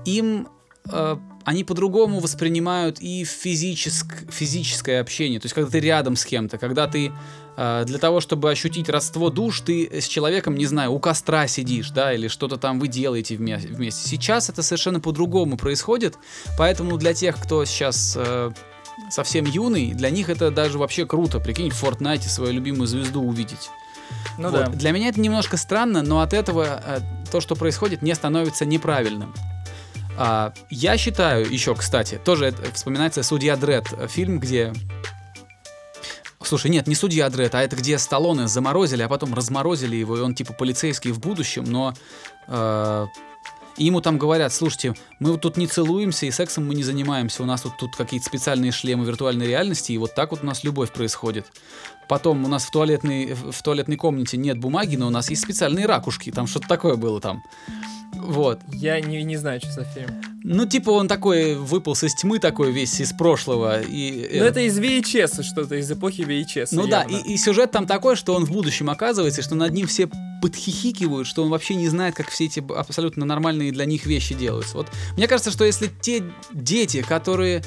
[0.06, 0.48] им
[0.90, 5.40] а, они по-другому воспринимают и физическ- физическое общение.
[5.40, 7.12] То есть, когда ты рядом с кем-то, когда ты
[7.56, 11.92] а, для того, чтобы ощутить родство душ, ты с человеком, не знаю, у костра сидишь,
[11.92, 14.08] да, или что-то там вы делаете вме- вместе.
[14.10, 16.18] Сейчас это совершенно по-другому происходит,
[16.58, 18.52] поэтому для тех, кто сейчас э,
[19.12, 21.40] совсем юный, для них это даже вообще круто.
[21.40, 23.70] Прикинь, в Fortnite свою любимую звезду увидеть.
[24.38, 24.66] Ну Вот.
[24.66, 24.68] да.
[24.70, 27.00] Для меня это немножко странно, но от этого э,
[27.32, 29.34] то, что происходит, не становится неправильным.
[30.18, 34.74] А, я считаю, еще, кстати, тоже вспоминается «Судья Дред», э, фильм, где...
[36.42, 40.22] Слушай, нет, не «Судья Дред», а это где Сталлоне заморозили, а потом разморозили его, и
[40.22, 41.94] он типа полицейский в будущем, но...
[42.48, 43.08] э,
[43.78, 47.42] и ему там говорят, слушайте, мы вот тут не целуемся и сексом мы не занимаемся,
[47.42, 50.64] у нас вот тут какие-то специальные шлемы виртуальной реальности, и вот так вот у нас
[50.64, 51.48] любовь происходит.
[52.08, 55.86] Потом у нас в туалетной, в туалетной комнате нет бумаги, но у нас есть специальные
[55.86, 57.44] ракушки, там что-то такое было там.
[58.16, 58.60] Вот.
[58.72, 60.10] Я не, не знаю, что за фильм.
[60.44, 63.82] Ну, типа он такой выполз из тьмы такой весь из прошлого.
[63.82, 66.70] И, Ну, это из VHS что-то, из эпохи VHS.
[66.72, 69.88] Ну да, и, и сюжет там такой, что он в будущем оказывается, что над ним
[69.88, 70.10] все
[70.42, 74.76] подхихикивают, что он вообще не знает, как все эти абсолютно нормальные для них вещи делаются.
[74.76, 77.64] Вот мне кажется, что если те дети, которые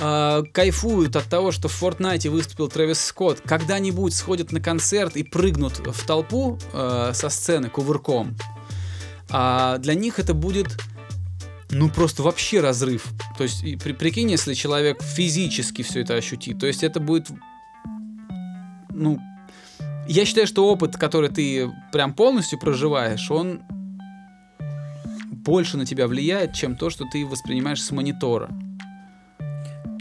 [0.00, 5.22] э, кайфуют от того, что в Fortnite выступил Трэвис Скотт, когда-нибудь сходят на концерт и
[5.22, 8.36] прыгнут в толпу э, со сцены кувырком,
[9.28, 10.76] а для них это будет
[11.70, 13.06] ну просто вообще разрыв.
[13.36, 17.28] То есть, при, прикинь, если человек физически все это ощутит, то есть это будет,
[18.90, 19.18] ну,
[20.08, 23.62] я считаю, что опыт, который ты прям полностью проживаешь, он
[25.30, 28.50] больше на тебя влияет, чем то, что ты воспринимаешь с монитора.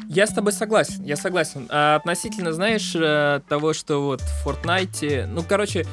[0.09, 1.67] Я с тобой согласен, я согласен.
[1.69, 5.85] А относительно, знаешь, э, того, что вот в Fortnite, ну, короче,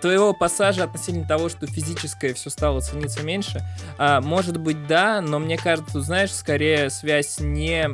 [0.00, 3.60] твоего пассажа относительно того, что физическое все стало цениться меньше,
[3.98, 7.90] а, может быть, да, но мне кажется, тут, знаешь, скорее связь не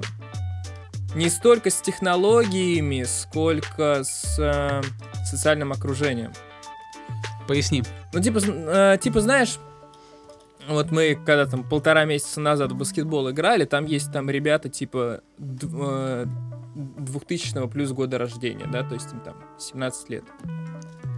[1.16, 4.82] не столько с технологиями, сколько с э,
[5.24, 6.32] социальным окружением.
[7.48, 7.82] Поясни.
[8.12, 9.58] Ну, типа, э, типа, знаешь,
[10.68, 15.20] вот мы когда там полтора месяца назад в баскетбол играли, там есть там ребята типа
[15.38, 16.26] д- э,
[16.74, 20.24] 2000 плюс года рождения, да, то есть им там 17 лет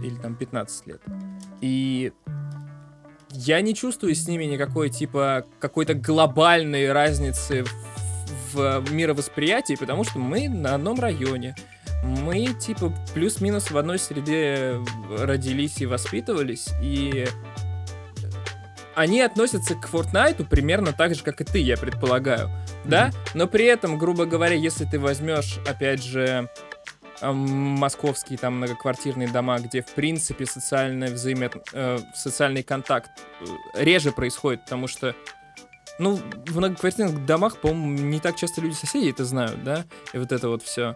[0.03, 1.01] или там 15 лет.
[1.61, 2.11] И
[3.31, 7.63] я не чувствую с ними никакой типа какой-то глобальной разницы
[8.53, 11.55] в, в мировосприятии, потому что мы на одном районе.
[12.03, 14.79] Мы, типа, плюс-минус в одной среде
[15.19, 17.25] родились и воспитывались, и
[18.97, 22.49] они относятся к Fortnite примерно так же, как и ты, я предполагаю,
[22.83, 23.11] да?
[23.35, 26.49] Но при этом, грубо говоря, если ты возьмешь, опять же,
[27.21, 31.51] эм, московские там многоквартирные дома, где, в принципе, социальный, взаимо...
[31.73, 35.13] э, социальный контакт э, реже происходит, потому что
[35.99, 39.85] ну, в многоквартирных домах, по-моему, не так часто люди соседи это знают, да?
[40.13, 40.95] И вот это вот все.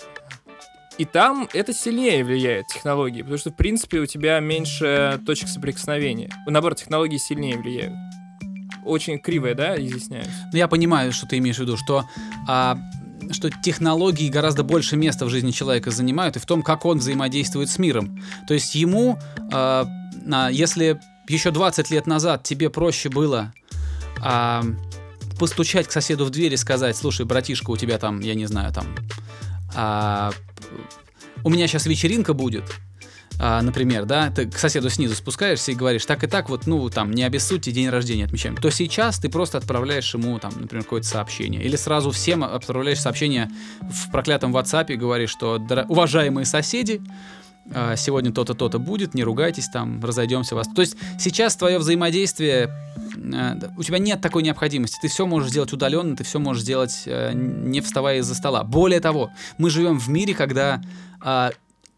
[0.97, 6.29] И там это сильнее влияет, технологии, потому что, в принципе, у тебя меньше точек соприкосновения.
[6.45, 7.93] Наоборот, технологии сильнее влияют.
[8.83, 10.27] Очень кривое, да, изъясняюсь?
[10.51, 12.05] Ну, я понимаю, что ты имеешь в виду, что,
[12.47, 12.77] а,
[13.31, 17.69] что технологии гораздо больше места в жизни человека занимают, и в том, как он взаимодействует
[17.69, 18.21] с миром.
[18.47, 19.17] То есть ему,
[19.51, 19.87] а,
[20.51, 23.53] если еще 20 лет назад тебе проще было
[24.21, 24.63] а,
[25.39, 28.73] постучать к соседу в дверь и сказать, слушай, братишка, у тебя там, я не знаю,
[28.73, 28.85] там,
[29.75, 30.31] а,
[31.43, 32.63] у меня сейчас вечеринка будет,
[33.39, 36.89] а, например, да, ты к соседу снизу спускаешься и говоришь, так и так, вот, ну,
[36.89, 41.07] там, не обессудьте, день рождения отмечаем, то сейчас ты просто отправляешь ему, там, например, какое-то
[41.07, 41.63] сообщение.
[41.63, 43.49] Или сразу всем отправляешь сообщение
[43.81, 47.01] в проклятом WhatsApp и говоришь, что, «Дора- уважаемые соседи,
[47.95, 50.67] сегодня то-то, то-то будет, не ругайтесь, там, разойдемся вас.
[50.67, 52.69] То есть сейчас твое взаимодействие,
[53.15, 57.03] э, у тебя нет такой необходимости, ты все можешь сделать удаленно, ты все можешь сделать,
[57.05, 58.63] э, не вставая из-за стола.
[58.63, 60.81] Более того, мы живем в мире, когда
[61.21, 61.51] а,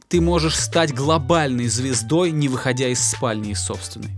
[0.09, 4.11] ты можешь стать глобальной звездой, не выходя из спальни из собственной.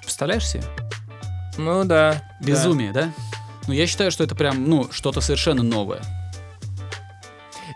[0.00, 0.62] Представляешь себе?
[1.58, 2.22] Ну да.
[2.40, 2.46] да.
[2.46, 3.12] Безумие, да?
[3.66, 6.00] Ну, я считаю, что это прям, ну, что-то совершенно новое.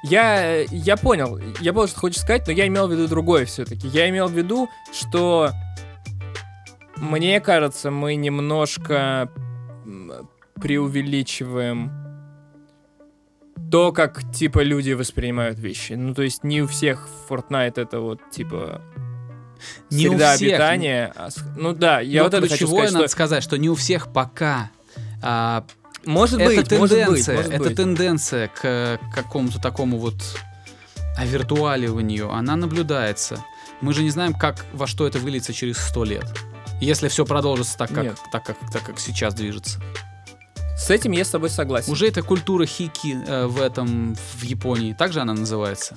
[0.08, 3.44] Я, я понял, я понял, что ты хочешь сказать, но я имел в виду другое
[3.44, 3.88] все-таки.
[3.88, 5.50] Я имел в виду, что
[6.96, 9.30] Мне кажется, мы немножко
[10.54, 11.90] преувеличиваем
[13.70, 15.94] то, как, типа, люди воспринимают вещи.
[15.94, 18.80] Ну, то есть не у всех Fortnite это вот, типа,
[19.90, 20.52] Не у среда всех.
[20.52, 21.12] обитания.
[21.16, 23.12] а Ну да, я Но вот это хочу сказать, надо что...
[23.12, 24.70] сказать, что не у всех пока.
[25.22, 25.64] А,
[26.06, 27.76] Может это быть, может быть, тенденция, может это быть.
[27.76, 30.14] тенденция к какому-то такому вот
[31.16, 33.44] овиртуаливанию, она наблюдается.
[33.80, 36.24] Мы же не знаем, как во что это выльется через сто лет.
[36.80, 38.18] Если все продолжится так, как, Нет.
[38.30, 39.80] так, как, так, как сейчас движется.
[40.76, 41.90] С этим я с тобой согласен.
[41.90, 45.94] Уже эта культура хики э, в этом, в Японии, также она называется.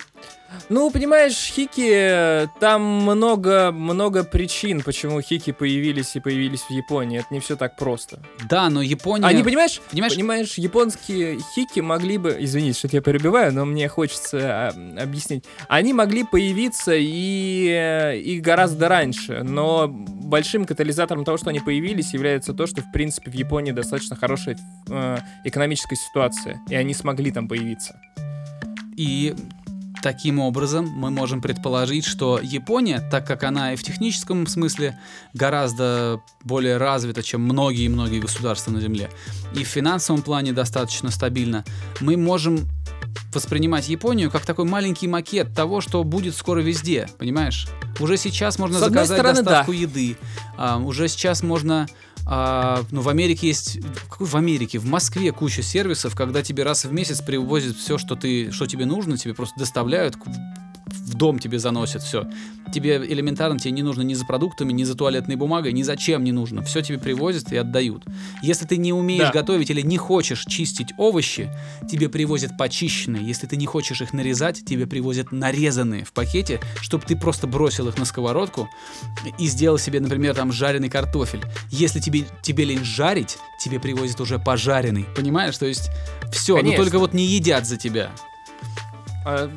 [0.70, 7.20] Ну, понимаешь, хики, там много, много причин, почему хики появились и появились в Японии.
[7.20, 8.20] Это не все так просто.
[8.50, 9.26] Да, но Япония...
[9.26, 14.70] Они, понимаешь, понимаешь, понимаешь, японские хики могли бы, извините, что я перебиваю, но мне хочется
[14.70, 15.46] а, объяснить.
[15.68, 22.54] Они могли появиться и, и гораздо раньше, но большим катализатором того, что они появились, является
[22.54, 24.58] то, что, в принципе, в Японии достаточно хорошая
[24.90, 28.00] э, экономическая ситуация, и они смогли там появиться.
[28.96, 29.34] И
[30.02, 35.00] таким образом мы можем предположить, что Япония, так как она и в техническом смысле
[35.34, 39.10] гораздо более развита, чем многие-многие государства на Земле,
[39.54, 41.64] и в финансовом плане достаточно стабильна,
[42.00, 42.68] мы можем
[43.34, 47.68] воспринимать Японию как такой маленький макет того, что будет скоро везде, понимаешь?
[48.00, 50.18] Уже сейчас можно заказать стороны, доставку еды,
[50.58, 51.88] а, уже сейчас можно
[52.32, 53.80] а, ну, в Америке есть...
[54.08, 54.78] Какой в Америке?
[54.78, 58.86] В Москве куча сервисов, когда тебе раз в месяц привозят все, что, ты, что тебе
[58.86, 60.16] нужно, тебе просто доставляют,
[60.94, 62.28] в дом тебе заносят все.
[62.74, 66.32] Тебе элементарно, тебе не нужно ни за продуктами, ни за туалетной бумагой, ни зачем не
[66.32, 66.62] нужно.
[66.62, 68.04] Все тебе привозят и отдают.
[68.44, 69.32] Если ты не умеешь Да.
[69.34, 71.52] готовить или не хочешь чистить овощи,
[71.90, 73.26] тебе привозят почищенные.
[73.26, 77.88] Если ты не хочешь их нарезать, тебе привозят нарезанные в пакете, чтобы ты просто бросил
[77.88, 78.70] их на сковородку
[79.40, 81.42] и сделал себе, например, там жареный картофель.
[81.72, 85.06] Если тебе, тебе лень жарить, тебе привозят уже пожаренный.
[85.16, 85.58] Понимаешь?
[85.58, 85.90] То есть
[86.32, 86.84] все, но Конечно.
[86.84, 88.12] только вот не едят за тебя.
[89.32, 89.50] А,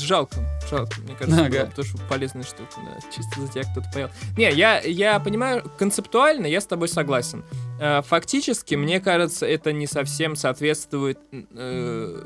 [0.00, 0.36] жалко,
[0.70, 1.50] жалко, мне кажется, Ага.
[1.58, 4.08] было бы тоже полезная штука, да, чисто за тебя кто-то поел.
[4.36, 7.44] Не, я, я понимаю, концептуально я с тобой согласен.
[7.80, 12.22] Э, Фактически, мне кажется, это не совсем соответствует э,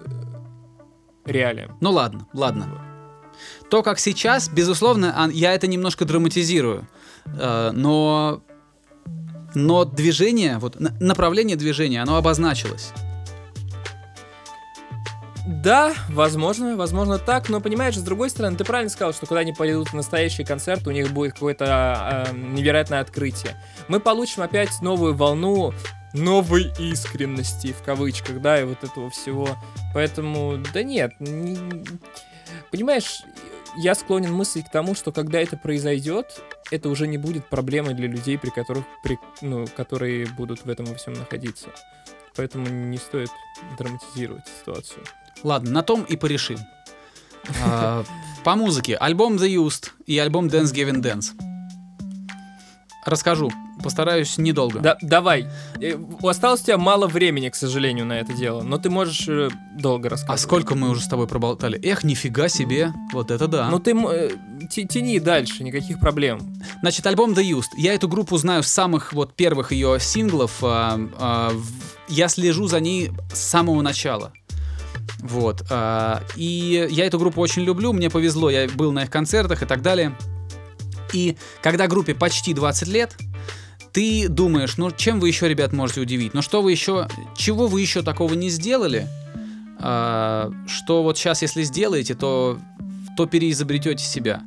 [1.25, 1.77] реалиям.
[1.81, 2.67] Ну ладно, ладно.
[3.71, 6.87] То, как сейчас, безусловно, а, я это немножко драматизирую.
[7.27, 8.43] Э, Но,
[9.55, 12.93] но движение, вот на- направление движения, оно обозначилось.
[15.49, 19.55] Да, возможно, возможно так, но понимаешь, с другой стороны, ты правильно сказал, что когда они
[19.55, 23.57] пойдут в настоящий концерт, у них будет какое-то а, невероятное открытие.
[23.89, 25.73] Мы получим опять новую волну
[26.13, 29.49] новой искренности, в кавычках, да, и вот этого всего.
[29.95, 31.59] Поэтому, да нет, не-
[32.71, 33.23] понимаешь,
[33.79, 38.09] я склонен мыслить к тому, что когда это произойдет, это уже не будет проблемой для
[38.09, 41.69] людей, при которых, при, ну, которые будут в этом во всем находиться.
[42.37, 43.31] Поэтому не стоит
[43.79, 45.05] драматизировать ситуацию.
[45.43, 46.59] Ладно, на том и порешим.
[47.65, 48.05] А,
[48.45, 48.97] По музыке.
[48.97, 51.33] Альбом The Used и альбом Dance Gavin Dance.
[53.07, 53.51] Расскажу.
[53.83, 54.81] Постараюсь недолго.
[54.81, 55.47] Да, давай.
[55.81, 59.49] Э, Осталось у тебя мало времени, к сожалению, на это дело, но ты можешь э,
[59.79, 60.41] долго А рассказывать.
[60.41, 61.81] сколько мы уже с тобой проболтали?
[61.83, 62.93] Эх, нифига себе.
[63.13, 63.71] Вот это да.
[63.71, 64.31] Ну ты э,
[64.69, 66.41] тяни дальше, никаких проблем.
[66.81, 67.69] Значит, альбом The Used.
[67.79, 70.59] Я эту группу знаю с самых вот первых ее синглов.
[70.63, 71.53] а, а,
[72.09, 74.33] я слежу за ней с самого начала.
[75.21, 75.65] Вот.
[75.71, 77.93] а, и я эту группу очень люблю.
[77.93, 80.17] Мне повезло, я был на их концертах и так далее.
[81.13, 83.17] И когда группе почти 20 лет,
[83.93, 86.35] ты думаешь, ну чем вы еще, ребят, можете удивить?
[86.35, 89.09] Ну что вы еще, чего вы еще такого не сделали?
[89.79, 92.59] а, что вот сейчас, если сделаете, то,
[93.17, 94.43] то переизобретете себя.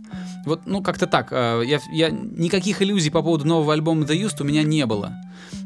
[0.46, 1.28] Вот, ну, как-то так.
[1.32, 5.14] э, Я, я, никаких иллюзий по поводу нового альбома The Used у меня не было.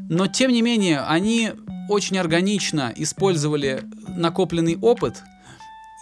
[0.08, 1.52] Но, тем не менее, они
[1.88, 5.22] очень органично использовали накопленный опыт,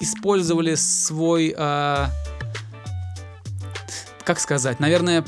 [0.01, 1.55] использовали свой...
[1.57, 2.07] э,
[4.24, 4.80] как сказать?
[4.80, 5.24] Наверное,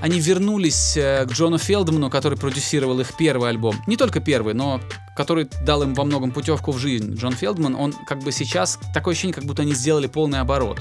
[0.00, 3.76] они вернулись э, к Джону Фелдману, который продюсировал их первый альбом.
[3.86, 4.80] Не только первый, но
[5.16, 7.14] который дал им во многом путевку в жизнь.
[7.14, 8.78] Джон Фелдман, он как бы сейчас...
[8.94, 10.80] Такое ощущение, как будто они сделали полный оборот.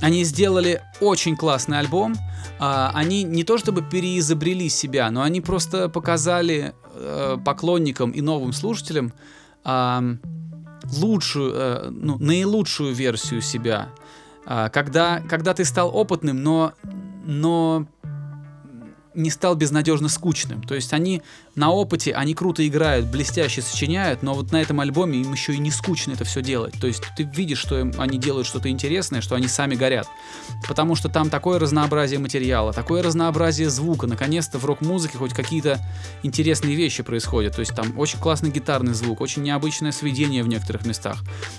[0.00, 2.14] Они сделали очень классный альбом.
[2.58, 8.52] А, они не то чтобы переизобрели себя, но они просто показали э, поклонникам и новым
[8.52, 9.12] слушателям
[9.64, 10.02] а,
[10.98, 13.88] лучшую, э, ну, наилучшую версию себя.
[14.46, 16.72] А, когда, когда ты стал опытным, но,
[17.24, 17.86] но
[19.14, 20.62] не стал безнадежно скучным.
[20.62, 21.22] То есть они
[21.54, 25.58] на опыте, они круто играют, блестяще сочиняют, но вот на этом альбоме им еще и
[25.58, 26.74] не скучно это все делать.
[26.80, 30.08] То есть ты видишь, что им, они делают что-то интересное, что они сами горят.
[30.66, 34.06] Потому что там такое разнообразие материала, такое разнообразие звука.
[34.06, 35.78] Наконец-то в рок-музыке хоть какие-то
[36.22, 37.54] интересные вещи происходят.
[37.54, 41.18] То есть там очень классный гитарный звук, очень необычное сведение в некоторых местах,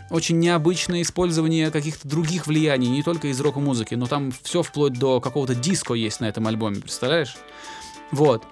[0.09, 5.21] очень необычное использование каких-то других влияний, не только из рок-музыки, но там все вплоть до
[5.21, 7.35] какого-то диско есть на этом альбоме, представляешь?
[8.11, 8.43] Вот.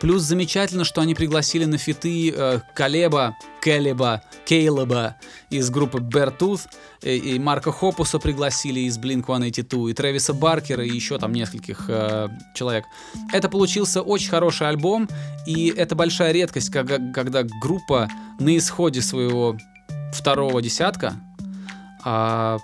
[0.00, 5.16] Плюс замечательно, что они пригласили на фиты э, Калеба, Келеба, Кейлеба
[5.50, 6.62] из группы Beartooth,
[7.02, 12.28] и, и Марка Хопуса пригласили из Blink-182, и Трэвиса Баркера, и еще там нескольких э,
[12.54, 12.84] человек.
[13.32, 15.08] Это получился очень хороший альбом,
[15.46, 19.56] и это большая редкость, когда, когда группа на исходе своего
[20.12, 21.14] второго десятка
[22.04, 22.58] а,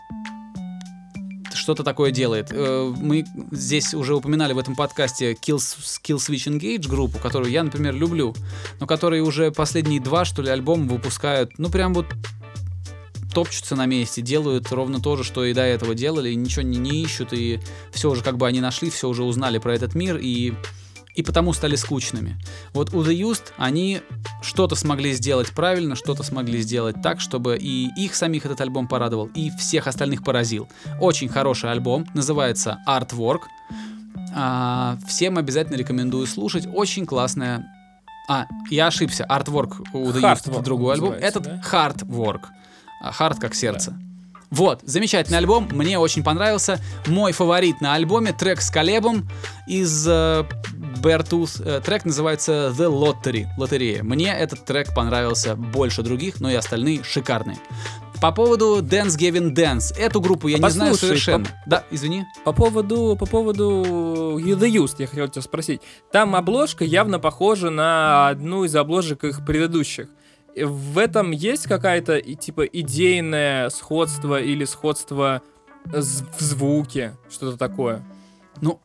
[1.67, 2.53] что-то такое делает.
[2.53, 7.65] Э, мы здесь уже упоминали в этом подкасте Kill, Kill Switch Engage группу, которую я,
[7.65, 8.37] например, люблю,
[8.79, 12.07] но которые уже последние два, что ли, альбома выпускают, ну, прям вот
[13.35, 17.03] топчутся на месте, делают ровно то же, что и до этого делали, ничего не, не
[17.03, 17.59] ищут, и
[17.91, 20.55] все уже как бы они нашли, все уже узнали про этот мир, и
[21.17, 22.37] и потому стали скучными.
[22.75, 24.03] Вот у The Used они
[24.43, 29.27] что-то смогли сделать правильно, что-то смогли сделать так, чтобы и их самих этот альбом порадовал,
[29.35, 30.69] и всех остальных поразил.
[31.01, 33.41] Очень хороший альбом, называется Artwork.
[34.35, 36.69] А, всем обязательно рекомендую слушать.
[36.73, 37.67] Очень классная...
[38.29, 39.27] А, я ошибся.
[39.29, 41.13] Artwork у The Used это другой альбом.
[41.13, 41.63] Этот да?
[41.73, 42.43] Hard Work.
[43.03, 43.93] Hard как сердце.
[43.93, 44.07] Да.
[44.51, 46.79] Вот, замечательный альбом, мне очень понравился.
[47.07, 49.29] Мой фаворит на альбоме трек с Колебом
[49.67, 50.45] из э,
[51.01, 51.63] Beartooth.
[51.65, 54.03] Э, трек называется The Lottery, лотерея.
[54.03, 57.59] Мне этот трек понравился больше других, но и остальные шикарные.
[58.21, 59.95] По поводу Dance Gavin Dance.
[59.99, 61.45] Эту группу я Послушай, не знаю совершенно.
[61.45, 61.51] По...
[61.67, 62.25] Да, извини.
[62.45, 65.81] По поводу, по поводу The Used я хотел тебя спросить.
[66.13, 70.09] Там обложка явно похожа на одну из обложек их предыдущих
[70.65, 75.43] в этом есть какая-то типа идейное сходство или сходство
[75.85, 78.03] в звуке, что-то такое?
[78.61, 78.81] Ну,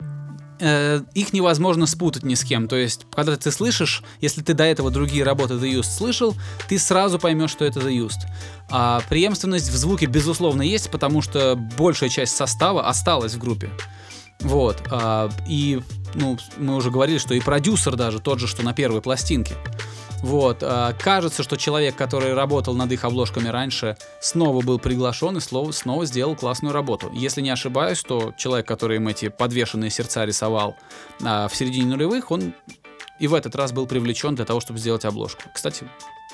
[0.61, 2.67] э, их невозможно спутать ни с кем.
[2.67, 6.35] То есть, когда ты слышишь, если ты до этого другие работы The Used слышал,
[6.69, 8.27] ты сразу поймешь, что это The Used.
[8.69, 13.69] А преемственность в звуке, безусловно, есть, потому что большая часть состава осталась в группе.
[14.39, 14.81] Вот.
[14.89, 15.81] А, и,
[16.15, 19.55] ну, мы уже говорили, что и продюсер даже тот же, что на первой пластинке.
[20.21, 25.39] Вот, э, кажется, что человек, который работал над их обложками раньше, снова был приглашен и
[25.39, 27.09] снова, сделал классную работу.
[27.11, 30.75] Если не ошибаюсь, то человек, который им эти подвешенные сердца рисовал
[31.21, 32.53] э, в середине нулевых, он
[33.19, 35.43] и в этот раз был привлечен для того, чтобы сделать обложку.
[35.53, 35.87] Кстати,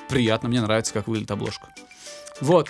[0.09, 1.67] приятно, мне нравится, как выглядит обложка.
[2.41, 2.69] Вот.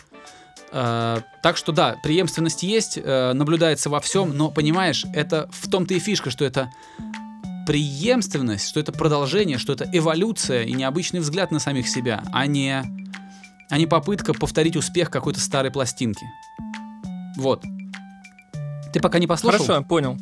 [0.70, 5.93] Uh, так что да, преемственность есть, uh, наблюдается во всем, но понимаешь, это в том-то
[5.93, 6.70] и фишка, что это
[7.68, 12.82] преемственность, что это продолжение, что это эволюция и необычный взгляд на самих себя, а не,
[13.70, 16.26] а не попытка повторить успех какой-то старой пластинки.
[17.36, 17.63] Вот.
[18.93, 19.65] Ты пока не послушал?
[19.65, 20.18] Хорошо, понял.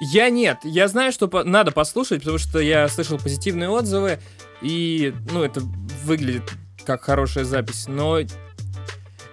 [0.00, 4.20] Я нет, я знаю, что по- надо послушать, потому что я слышал позитивные отзывы,
[4.62, 5.60] и, ну, это
[6.04, 6.48] выглядит
[6.86, 8.20] как хорошая запись, но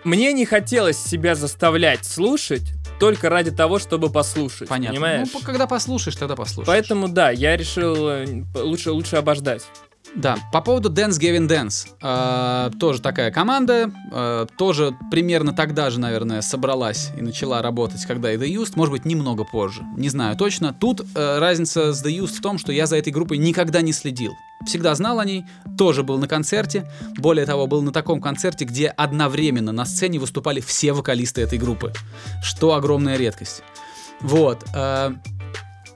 [0.04, 4.68] мне не хотелось себя заставлять слушать, только ради того, чтобы послушать.
[4.68, 4.96] Понятно.
[4.96, 5.30] Понимаешь?
[5.34, 6.68] Ну, когда послушаешь, тогда послушаешь.
[6.68, 9.64] Поэтому да, я решил э, лучше, лучше обождать.
[10.16, 11.88] Да, по поводу Dance Gavin Dance.
[12.02, 18.34] Э, тоже такая команда, э, тоже примерно тогда же, наверное, собралась и начала работать, когда
[18.34, 20.74] и The Used, может быть, немного позже, не знаю точно.
[20.74, 23.94] Тут э, разница с The Used в том, что я за этой группой никогда не
[23.94, 24.34] следил.
[24.66, 25.46] Всегда знал о ней,
[25.78, 30.60] тоже был на концерте, более того, был на таком концерте, где одновременно на сцене выступали
[30.60, 31.94] все вокалисты этой группы,
[32.42, 33.62] что огромная редкость.
[34.22, 34.66] Вот.
[34.76, 35.12] Э,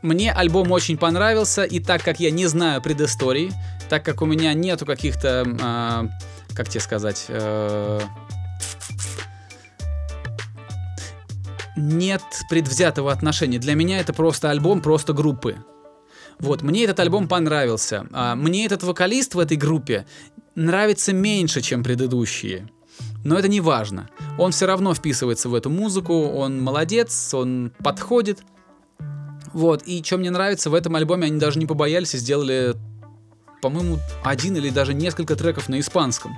[0.03, 3.51] мне альбом очень понравился, и так как я не знаю предыстории,
[3.89, 7.99] так как у меня нету каких-то, э, как тебе сказать, э,
[11.75, 13.59] нет предвзятого отношения.
[13.59, 15.57] Для меня это просто альбом, просто группы.
[16.39, 18.05] Вот, мне этот альбом понравился.
[18.11, 20.05] А, мне этот вокалист в этой группе
[20.55, 22.69] нравится меньше, чем предыдущие.
[23.23, 24.09] Но это не важно.
[24.37, 28.39] Он все равно вписывается в эту музыку, он молодец, он подходит.
[29.53, 32.75] Вот, и что мне нравится, в этом альбоме они даже не побоялись и сделали,
[33.63, 36.37] по-моему, один или даже несколько треков на испанском.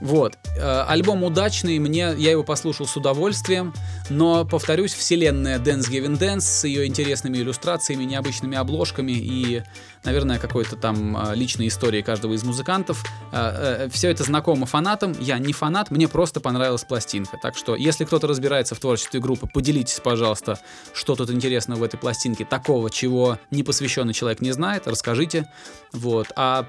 [0.00, 0.38] Вот.
[0.56, 3.74] Э, альбом удачный, мне, я его послушал с удовольствием,
[4.10, 9.62] но, повторюсь, вселенная Dance Giving Dance с ее интересными иллюстрациями, необычными обложками и,
[10.04, 13.04] наверное, какой-то там э, личной историей каждого из музыкантов.
[13.32, 17.36] Э, Все это знакомо фанатам, я не фанат, мне просто понравилась пластинка.
[17.40, 20.60] Так что, если кто-то разбирается в творчестве группы, поделитесь, пожалуйста,
[20.94, 25.50] что тут интересного в этой пластинке, такого, чего непосвященный человек не знает, расскажите.
[25.92, 26.28] Вот.
[26.36, 26.66] А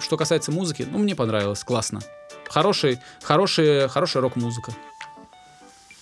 [0.00, 2.00] что касается музыки, ну, мне понравилось, классно.
[2.48, 4.72] Хороший, хороший, хорошая рок-музыка.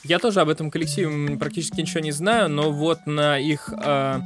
[0.04, 4.20] Я тоже об этом коллективе практически ничего не знаю, но вот на их э,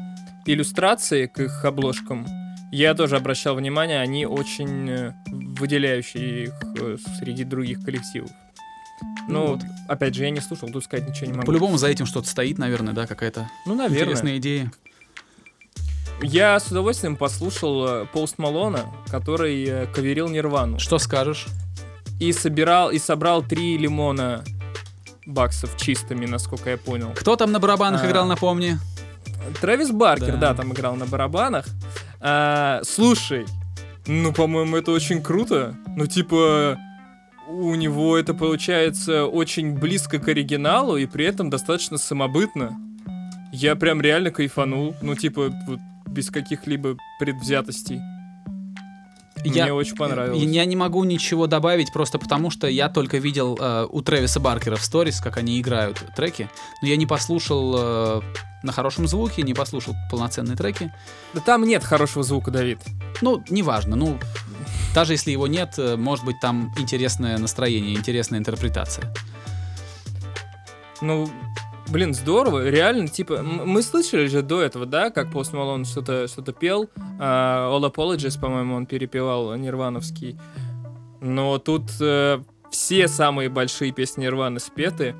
[0.47, 2.27] иллюстрации к их обложкам
[2.73, 8.31] я тоже обращал внимание, они очень э, выделяющие их э, среди других коллективов.
[9.29, 9.61] Ну, Ну вот.
[9.89, 11.47] опять же, я не слушал, тут сказать ничего не могу.
[11.47, 13.99] По-любому за этим что-то стоит, наверное, да, какая-то Ну, наверное.
[13.99, 14.73] интересная идея.
[16.23, 20.79] Я с удовольствием послушал Пост Малона, который э, каверил Нирвану.
[20.79, 21.47] Что скажешь?
[22.21, 24.43] И собирал, и собрал три лимона
[25.27, 27.13] баксов чистыми, насколько я понял.
[27.15, 28.07] Кто там на барабанах А.
[28.09, 28.79] играл, напомни?
[29.61, 30.39] Трэвис Баркер, Да.
[30.39, 31.67] да, там играл на барабанах.
[32.21, 33.45] А, слушай,
[34.07, 35.77] ну, по-моему, это очень круто.
[35.97, 36.79] Ну, типа,
[37.49, 42.77] у него это получается очень близко к оригиналу и при этом достаточно самобытно.
[43.53, 44.95] Я прям реально кайфанул.
[45.03, 48.01] Ну, типа, вот без каких-либо предвзятостей.
[49.51, 50.43] Мне очень понравилось.
[50.43, 54.77] Я не могу ничего добавить, просто потому что я только видел э, у Трэвиса Баркера
[54.77, 56.51] в сторис, как они играют треки,
[56.83, 58.21] но я не послушал э,
[58.63, 60.93] на хорошем звуке, не послушал полноценные треки.
[61.35, 62.81] Да там нет хорошего звука, Давид.
[63.23, 64.19] Ну, неважно, ну,
[64.95, 69.13] даже если его нет, э, может быть, там интересное настроение, интересная интерпретация.
[71.01, 71.31] Ну,
[71.89, 76.43] блин, здорово, реально, типа, мы слышали же до этого, да, как Пост Малон что-то что
[76.53, 80.39] пел, а, All Apologies, по-моему, он перепевал нирвановский,
[81.21, 85.15] но тут э, все самые большие песни Нирваны спеты,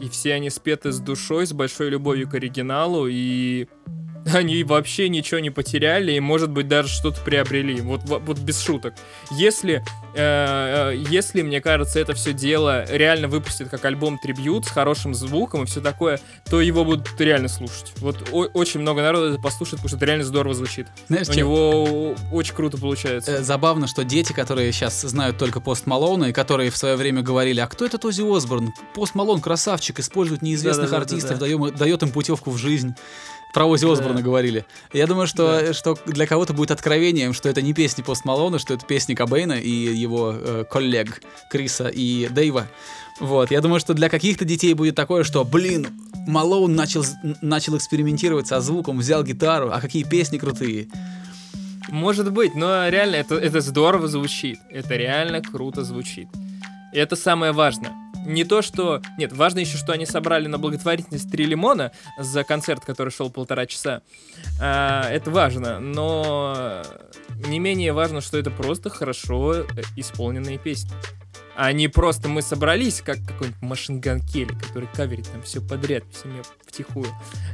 [0.00, 3.68] и все они спеты с душой, с большой любовью к оригиналу, и
[4.32, 7.80] они вообще ничего не потеряли, и, может быть, даже что-то приобрели.
[7.80, 8.94] Вот, вот, без шуток.
[9.30, 14.68] Если, э, э, если, мне кажется, это все дело реально выпустит как альбом трибют с
[14.70, 16.20] хорошим звуком и все такое,
[16.50, 17.92] то его будут реально слушать.
[17.98, 20.86] Вот о- очень много народа это послушает, потому что это реально здорово звучит.
[21.08, 23.32] Знаешь, У чем- него очень круто получается.
[23.32, 27.22] Э, Забавно, что дети, которые сейчас знают только Пост Малона, и которые в свое время
[27.22, 28.72] говорили, а кто этот Оззи Осборн?
[28.94, 31.14] Пост Малон красавчик, использует неизвестных Да-да-да-да-да.
[31.16, 32.94] артистов, даем- дает им путевку в жизнь.
[33.56, 34.66] Про Оззи Осборна говорили.
[34.92, 38.74] Я думаю, что, что для кого-то будет откровением, что это не песни Пост Малона, что
[38.74, 42.66] это песни Кобейна и его э, коллег Криса и Дэйва.
[43.18, 45.86] Вот, я думаю, что для каких-то детей будет такое, что, блин,
[46.26, 47.02] Малоун начал,
[47.40, 50.88] начал экспериментировать со звуком, взял гитару, а какие песни крутые.
[51.88, 54.58] Может быть, но реально это, это здорово звучит.
[54.70, 56.28] Это реально круто звучит.
[56.92, 57.94] И это самое важное.
[58.26, 59.00] Не то, что...
[59.18, 63.66] Нет, важно еще, что они собрали на благотворительность три лимона за концерт, который шел полтора
[63.66, 64.02] часа.
[64.60, 66.82] А, это важно, но
[67.46, 69.64] не менее важно, что это просто хорошо э,
[69.96, 70.92] исполненные песни.
[71.58, 76.04] А не просто мы собрались, как какой-нибудь Machine Gun Kelly, который каверит там все подряд,
[76.12, 77.06] всеми втихую.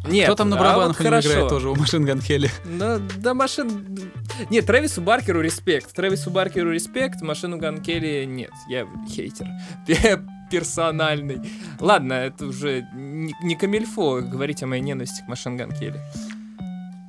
[0.08, 1.48] Нет, Кто там на а барабанах вот у него играет хорошо.
[1.48, 2.50] тоже, у Machine Gun Kelly?
[2.64, 3.96] Да, да, Machine...
[4.50, 5.94] Нет, Трэвису Баркеру респект.
[5.94, 8.50] Трэвису Баркеру респект, Machine у Gun Kelly нет.
[8.68, 9.46] Я хейтер.
[10.52, 11.40] Персональный.
[11.80, 15.98] Ладно, это уже не, не камильфо говорить о моей ненависти к машин Ган Келли.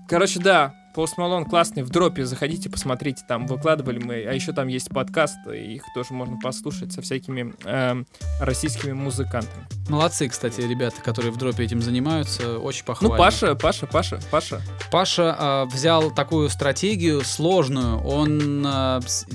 [0.07, 4.67] Короче, да, Пост Малон классный, в дропе заходите, посмотрите, там выкладывали мы, а еще там
[4.67, 8.05] есть подкаст, их тоже можно послушать со всякими эм,
[8.39, 9.65] российскими музыкантами.
[9.89, 13.15] Молодцы, кстати, ребята, которые в дропе этим занимаются, очень похвально.
[13.15, 14.61] Ну, Паша, Паша, Паша, Паша.
[14.91, 17.97] Паша а, взял такую стратегию сложную.
[18.03, 18.63] Он,
[19.03, 19.25] с-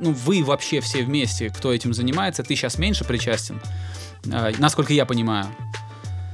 [0.00, 3.60] ну, вы вообще все вместе, кто этим занимается, ты сейчас меньше причастен,
[4.32, 5.46] а, насколько я понимаю.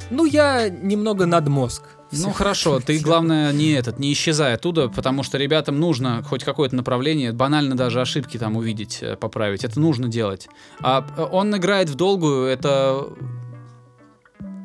[0.08, 1.82] Ну, я немного надмозг.
[2.12, 6.76] Ну хорошо, ты главное не этот, не исчезай оттуда, потому что ребятам нужно хоть какое-то
[6.76, 9.64] направление, банально даже ошибки там увидеть, э, поправить.
[9.64, 10.48] Это нужно делать.
[10.80, 13.06] А э, он играет в долгую, это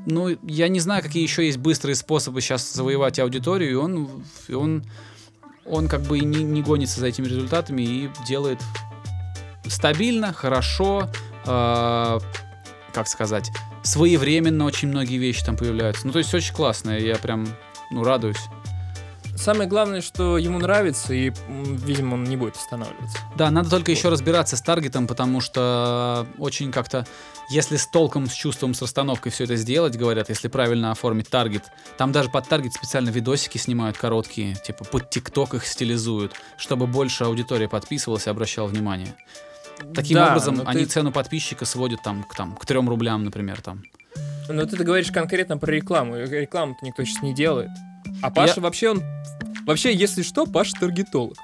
[0.06, 4.10] ну, я не знаю, какие еще есть быстрые способы сейчас завоевать аудиторию, и он,
[4.48, 4.86] и он,
[5.66, 8.60] он как бы не, не гонится за этими результатами и делает
[9.68, 11.10] стабильно, хорошо,
[11.46, 12.20] э,
[12.98, 13.52] как сказать,
[13.84, 16.08] своевременно очень многие вещи там появляются.
[16.08, 17.48] Ну, то есть очень классно, я прям,
[17.92, 18.42] ну, радуюсь.
[19.36, 23.20] Самое главное, что ему нравится, и, видимо, он не будет останавливаться.
[23.36, 27.06] Да, надо только еще разбираться с таргетом, потому что очень как-то,
[27.52, 31.66] если с толком, с чувством, с расстановкой все это сделать, говорят, если правильно оформить таргет,
[32.00, 37.26] там даже под таргет специально видосики снимают короткие, типа под ТикТок их стилизуют, чтобы больше
[37.26, 39.14] аудитория подписывалась и обращала внимание.
[39.94, 43.24] Таким Да, образом, но они ты- цену подписчика сводят там к, там, к 3 рублям,
[43.24, 43.62] например.
[43.62, 43.84] Там.
[44.50, 46.16] Ну, ты говоришь конкретно про рекламу.
[46.18, 47.70] Рекламу-то никто сейчас не делает.
[48.22, 49.02] А Паша вообще он...
[49.66, 51.36] Вообще, если что, Паша таргетолог.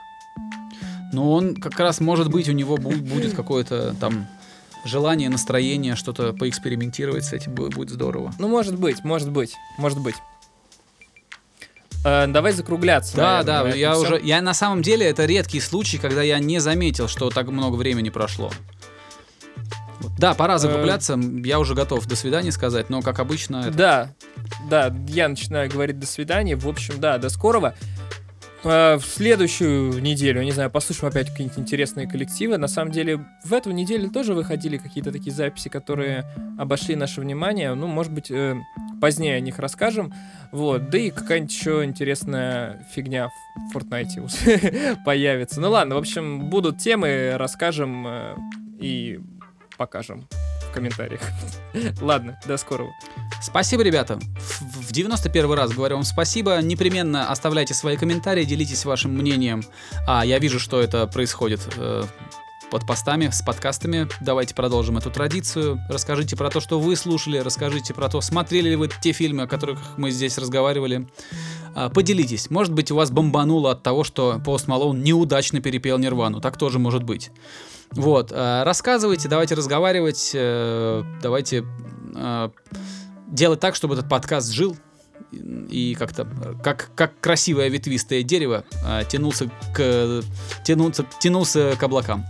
[1.11, 4.25] Но он как раз, может быть, у него бу- будет какое-то там
[4.85, 8.33] желание, настроение, что-то поэкспериментировать с этим, бу- будет здорово.
[8.39, 10.15] Ну, может быть, может быть, может быть.
[12.03, 13.15] Э, давай закругляться.
[13.15, 16.39] Да, наверное, да, на я уже, я на самом деле это редкий случай, когда я
[16.39, 18.51] не заметил, что так много времени прошло.
[20.17, 24.09] Да, Э, пора закругляться, я уже готов до свидания сказать, но как обычно, это- Да,
[24.69, 26.55] да, я начинаю говорить до свидания.
[26.55, 27.73] В общем, да, до скорого.
[28.63, 32.57] Э, В следующую неделю, не знаю, послушаем опять какие-нибудь интересные коллективы.
[32.57, 36.25] На самом деле, в эту неделю тоже выходили какие-то такие записи, которые
[36.57, 37.73] обошли наше внимание.
[37.73, 38.55] Ну, может быть, э,
[39.01, 40.13] позднее о них расскажем.
[40.51, 43.29] Вот, да и какая-нибудь еще интересная фигня
[43.71, 45.59] в Fortnite появится.
[45.59, 48.35] Ну ладно, в общем, будут темы, расскажем э,
[48.79, 49.19] и
[49.77, 50.27] покажем
[50.73, 51.21] комментариях.
[52.01, 52.91] Ладно, до скорого.
[53.41, 54.19] Спасибо, ребята.
[54.19, 56.61] В в 91 раз говорю вам спасибо.
[56.61, 59.63] Непременно оставляйте свои комментарии, делитесь вашим мнением.
[60.05, 62.03] А я вижу, что это происходит э,
[62.69, 64.07] под постами, с подкастами.
[64.21, 65.81] Давайте продолжим эту традицию.
[65.89, 69.47] Расскажите про то, что вы слушали, расскажите про то, смотрели ли вы те фильмы, о
[69.47, 71.07] которых мы здесь разговаривали.
[71.73, 72.51] А, Поделитесь.
[72.51, 76.39] Может быть, у вас бомбануло от того, что Пост Малоун неудачно перепел Нирвану.
[76.39, 77.31] Так тоже может быть.
[77.91, 78.31] Вот.
[78.33, 81.65] а, Рассказывайте, давайте разговаривать, э, давайте
[82.15, 82.49] э,
[83.27, 84.75] делать так, чтобы этот подкаст жил
[85.31, 86.27] и как-то
[86.63, 88.65] как, как красивое ветвистое дерево
[89.09, 90.21] тянулся к
[90.63, 92.25] тянулся, тянулся к облакам.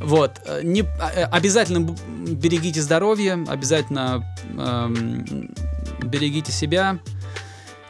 [0.00, 0.40] Вот.
[0.44, 0.84] э, Не,
[1.30, 4.24] обязательно берегите здоровье, обязательно
[4.56, 5.54] эм,
[6.02, 6.98] берегите себя,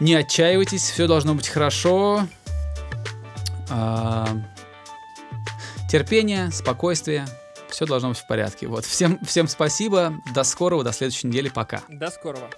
[0.01, 2.27] не отчаивайтесь, все должно быть хорошо.
[3.71, 4.29] А,
[5.89, 7.26] терпение, спокойствие,
[7.70, 8.66] все должно быть в порядке.
[8.66, 8.84] Вот.
[8.84, 11.82] Всем, всем спасибо, до скорого, до следующей недели, пока.
[11.89, 12.49] До скорого.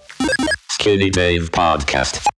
[0.79, 2.21] Skinny Dave Podcast.